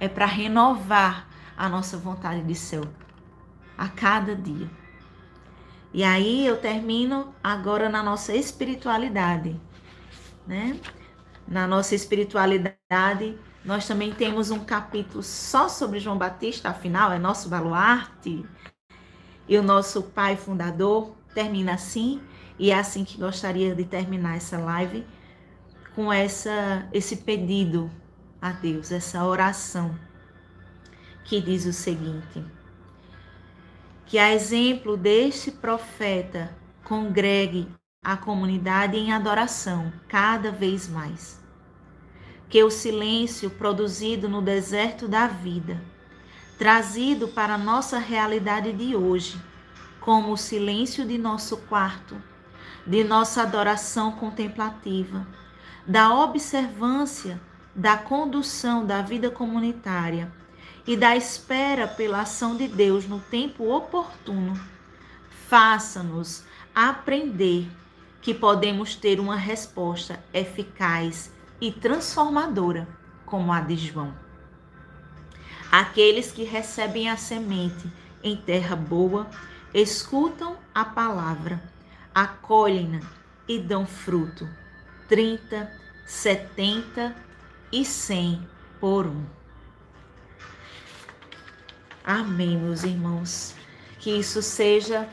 é 0.00 0.08
para 0.08 0.26
renovar 0.26 1.28
a 1.56 1.68
nossa 1.68 1.96
vontade 1.96 2.42
de 2.42 2.54
céu 2.54 2.84
a 3.76 3.88
cada 3.88 4.34
dia. 4.34 4.68
E 5.92 6.02
aí 6.02 6.46
eu 6.46 6.60
termino 6.60 7.34
agora 7.42 7.88
na 7.88 8.02
nossa 8.02 8.34
espiritualidade, 8.34 9.58
né? 10.46 10.78
Na 11.48 11.66
nossa 11.66 11.94
espiritualidade, 11.94 13.38
nós 13.64 13.86
também 13.86 14.12
temos 14.12 14.50
um 14.50 14.60
capítulo 14.60 15.22
só 15.22 15.68
sobre 15.68 15.98
João 15.98 16.18
Batista, 16.18 16.68
afinal, 16.68 17.10
é 17.10 17.18
nosso 17.18 17.48
baluarte. 17.48 18.44
E 19.48 19.56
o 19.56 19.62
nosso 19.62 20.02
pai 20.02 20.36
fundador 20.36 21.14
termina 21.34 21.74
assim, 21.74 22.20
e 22.58 22.70
é 22.70 22.78
assim 22.78 23.04
que 23.04 23.18
gostaria 23.18 23.74
de 23.74 23.84
terminar 23.84 24.36
essa 24.36 24.58
live, 24.58 25.06
com 25.94 26.12
essa, 26.12 26.86
esse 26.92 27.16
pedido 27.16 27.90
a 28.40 28.52
Deus, 28.52 28.92
essa 28.92 29.24
oração, 29.24 29.98
que 31.24 31.40
diz 31.40 31.64
o 31.64 31.72
seguinte: 31.72 32.44
que 34.04 34.18
a 34.18 34.34
exemplo 34.34 34.96
deste 34.96 35.50
profeta 35.50 36.54
congregue 36.84 37.68
a 38.08 38.16
comunidade 38.16 38.96
em 38.96 39.12
adoração 39.12 39.92
cada 40.08 40.50
vez 40.50 40.88
mais. 40.88 41.38
Que 42.48 42.64
o 42.64 42.70
silêncio 42.70 43.50
produzido 43.50 44.30
no 44.30 44.40
deserto 44.40 45.06
da 45.06 45.26
vida, 45.26 45.78
trazido 46.56 47.28
para 47.28 47.56
a 47.56 47.58
nossa 47.58 47.98
realidade 47.98 48.72
de 48.72 48.96
hoje, 48.96 49.38
como 50.00 50.32
o 50.32 50.38
silêncio 50.38 51.04
de 51.04 51.18
nosso 51.18 51.58
quarto, 51.58 52.16
de 52.86 53.04
nossa 53.04 53.42
adoração 53.42 54.12
contemplativa, 54.12 55.26
da 55.86 56.14
observância 56.14 57.38
da 57.74 57.98
condução 57.98 58.86
da 58.86 59.02
vida 59.02 59.30
comunitária 59.30 60.32
e 60.86 60.96
da 60.96 61.14
espera 61.14 61.86
pela 61.86 62.22
ação 62.22 62.56
de 62.56 62.66
Deus 62.66 63.06
no 63.06 63.20
tempo 63.20 63.70
oportuno, 63.70 64.58
faça-nos 65.46 66.42
aprender 66.74 67.68
que 68.20 68.34
podemos 68.34 68.94
ter 68.94 69.20
uma 69.20 69.36
resposta 69.36 70.22
eficaz 70.32 71.32
e 71.60 71.72
transformadora 71.72 72.88
como 73.24 73.52
a 73.52 73.60
de 73.60 73.76
João. 73.76 74.14
Aqueles 75.70 76.32
que 76.32 76.44
recebem 76.44 77.10
a 77.10 77.16
semente 77.16 77.92
em 78.22 78.36
terra 78.36 78.74
boa, 78.74 79.28
escutam 79.72 80.56
a 80.74 80.84
palavra, 80.84 81.62
acolhem-na 82.14 83.00
e 83.46 83.58
dão 83.58 83.86
fruto. 83.86 84.48
30, 85.08 85.70
70 86.06 87.14
e 87.72 87.84
100 87.84 88.46
por 88.80 89.06
um. 89.06 89.24
Amém, 92.04 92.56
meus 92.56 92.84
irmãos. 92.84 93.54
Que 93.98 94.10
isso 94.10 94.42
seja 94.42 95.08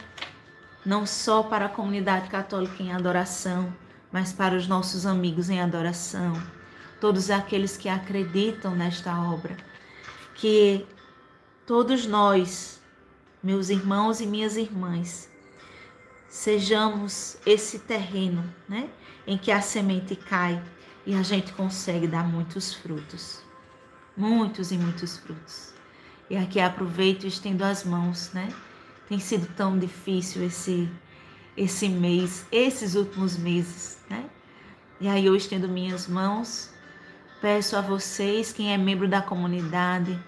não 0.86 1.06
só 1.06 1.44
para 1.44 1.66
a 1.66 1.70
comunidade 1.70 2.30
católica 2.30 2.82
em 2.84 2.94
adoração, 2.94 3.74
mas 4.12 4.32
para 4.32 4.56
os 4.56 4.68
nossos 4.68 5.06
amigos 5.06 5.50
em 5.50 5.60
adoração, 5.60 6.42
todos 7.02 7.30
aqueles 7.30 7.76
que 7.76 7.90
acreditam 7.90 8.76
nesta 8.76 9.20
obra, 9.20 9.58
que 10.36 10.86
todos 11.66 12.06
nós 12.06 12.76
meus 13.46 13.70
irmãos 13.70 14.22
e 14.22 14.26
minhas 14.26 14.58
irmãs, 14.58 15.30
sejamos 16.28 17.38
esse 17.46 17.78
terreno, 17.78 18.44
né, 18.68 18.90
em 19.28 19.38
que 19.38 19.52
a 19.52 19.62
semente 19.62 20.16
cai 20.16 20.60
e 21.06 21.14
a 21.14 21.22
gente 21.22 21.54
consegue 21.54 22.08
dar 22.08 22.24
muitos 22.24 22.74
frutos. 22.74 23.40
Muitos 24.18 24.72
e 24.72 24.78
muitos 24.80 25.18
frutos. 25.18 25.76
E 26.28 26.36
aqui 26.36 26.60
aproveito 26.60 27.26
e 27.26 27.28
estendo 27.28 27.64
as 27.64 27.84
mãos, 27.84 28.32
né? 28.34 28.50
Tem 29.08 29.20
sido 29.20 29.48
tão 29.56 29.78
difícil 29.78 30.44
esse 30.44 30.90
esse 31.58 31.88
mês, 31.88 32.46
esses 32.52 32.96
últimos 32.96 33.38
meses, 33.38 33.98
né? 34.10 34.26
E 35.00 35.08
aí 35.08 35.26
eu 35.26 35.36
estendo 35.36 35.68
minhas 35.68 36.08
mãos, 36.08 36.70
peço 37.42 37.78
a 37.78 37.82
vocês, 37.82 38.52
quem 38.52 38.74
é 38.74 38.78
membro 38.78 39.08
da 39.08 39.22
comunidade, 39.22 40.20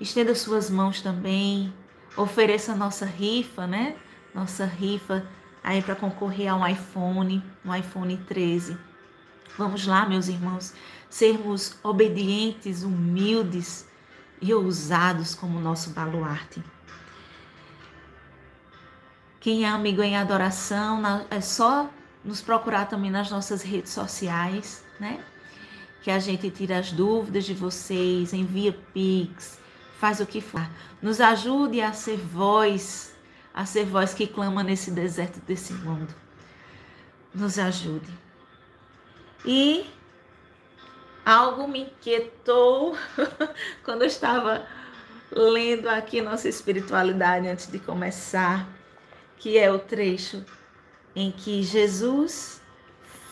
estenda 0.00 0.34
suas 0.34 0.70
mãos 0.70 1.00
também, 1.00 1.72
ofereça 2.16 2.72
a 2.72 2.76
nossa 2.76 3.04
rifa, 3.04 3.66
né? 3.66 3.96
Nossa 4.34 4.64
rifa 4.64 5.26
aí 5.62 5.82
para 5.82 5.96
concorrer 5.96 6.48
a 6.48 6.56
um 6.56 6.66
iPhone, 6.66 7.42
um 7.64 7.74
iPhone 7.74 8.16
13. 8.16 8.78
Vamos 9.56 9.86
lá, 9.86 10.06
meus 10.08 10.28
irmãos, 10.28 10.72
sermos 11.10 11.76
obedientes, 11.82 12.84
humildes 12.84 13.88
e 14.40 14.54
ousados 14.54 15.34
como 15.34 15.60
nosso 15.60 15.90
baluarte. 15.90 16.62
Quem 19.40 19.64
é 19.64 19.68
amigo 19.68 20.02
em 20.02 20.16
adoração, 20.16 21.00
é 21.30 21.40
só 21.40 21.88
nos 22.24 22.42
procurar 22.42 22.86
também 22.86 23.10
nas 23.10 23.30
nossas 23.30 23.62
redes 23.62 23.92
sociais, 23.92 24.84
né? 24.98 25.22
Que 26.02 26.10
a 26.10 26.18
gente 26.18 26.50
tira 26.50 26.78
as 26.78 26.90
dúvidas 26.90 27.44
de 27.44 27.54
vocês, 27.54 28.32
envia 28.32 28.72
pics, 28.92 29.58
faz 29.98 30.20
o 30.20 30.26
que 30.26 30.40
for. 30.40 30.68
Nos 31.00 31.20
ajude 31.20 31.80
a 31.80 31.92
ser 31.92 32.16
voz, 32.16 33.14
a 33.54 33.64
ser 33.64 33.84
voz 33.84 34.12
que 34.12 34.26
clama 34.26 34.62
nesse 34.62 34.90
deserto 34.90 35.40
desse 35.40 35.72
mundo. 35.72 36.12
Nos 37.32 37.58
ajude. 37.58 38.10
E 39.44 39.88
algo 41.24 41.68
me 41.68 41.82
inquietou 41.82 42.96
quando 43.84 44.02
eu 44.02 44.08
estava 44.08 44.66
lendo 45.30 45.88
aqui 45.88 46.20
nossa 46.20 46.48
espiritualidade 46.48 47.46
antes 47.46 47.70
de 47.70 47.78
começar 47.78 48.66
que 49.38 49.58
é 49.58 49.70
o 49.70 49.78
trecho 49.78 50.44
em 51.14 51.30
que 51.30 51.62
Jesus 51.62 52.60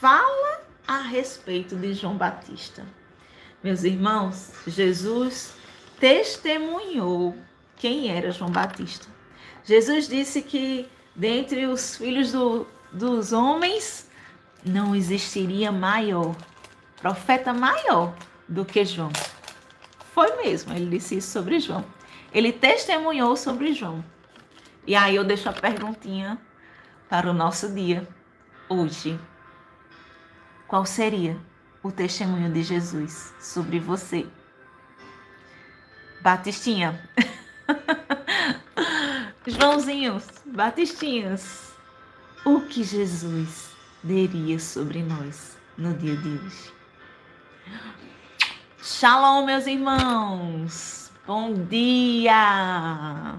fala 0.01 0.63
a 0.87 1.03
respeito 1.03 1.77
de 1.77 1.95
João 1.95 2.17
Batista. 2.17 2.87
Meus 3.63 3.83
irmãos, 3.83 4.53
Jesus 4.67 5.55
testemunhou 5.99 7.37
quem 7.77 8.11
era 8.11 8.31
João 8.31 8.51
Batista. 8.51 9.07
Jesus 9.65 10.09
disse 10.09 10.43
que 10.43 10.89
dentre 11.15 11.67
os 11.67 11.97
filhos 11.97 12.33
do, 12.33 12.67
dos 12.93 13.33
homens 13.33 14.09
não 14.65 14.95
existiria 14.95 15.73
maior, 15.73 16.37
profeta 17.01 17.53
maior 17.53 18.15
do 18.49 18.65
que 18.65 18.85
João. 18.85 19.11
Foi 20.13 20.37
mesmo, 20.37 20.73
ele 20.73 20.91
disse 20.91 21.17
isso 21.17 21.31
sobre 21.31 21.59
João. 21.59 21.85
Ele 22.33 22.53
testemunhou 22.53 23.37
sobre 23.37 23.73
João. 23.73 24.05
E 24.87 24.95
aí 24.95 25.17
eu 25.17 25.25
deixo 25.25 25.49
a 25.49 25.53
perguntinha 25.53 26.39
para 27.09 27.29
o 27.29 27.35
nosso 27.35 27.75
dia 27.75 28.07
hoje. 28.69 29.19
Qual 30.69 30.87
seria 30.87 31.37
o 31.83 31.91
testemunho 31.91 32.53
de 32.53 32.63
Jesus 32.63 33.35
sobre 33.41 33.81
você? 33.81 34.27
Batistinha. 36.21 37.09
Joãozinhos, 39.47 40.25
Batistinhas. 40.45 41.73
O 42.45 42.61
que 42.61 42.85
Jesus 42.85 43.71
diria 44.03 44.59
sobre 44.59 45.03
nós 45.03 45.57
no 45.77 45.95
dia 45.95 46.17
de 46.17 46.29
hoje? 46.29 46.73
Shalom, 48.81 49.47
meus 49.47 49.67
irmãos. 49.67 51.11
Bom 51.27 51.55
dia. 51.65 53.37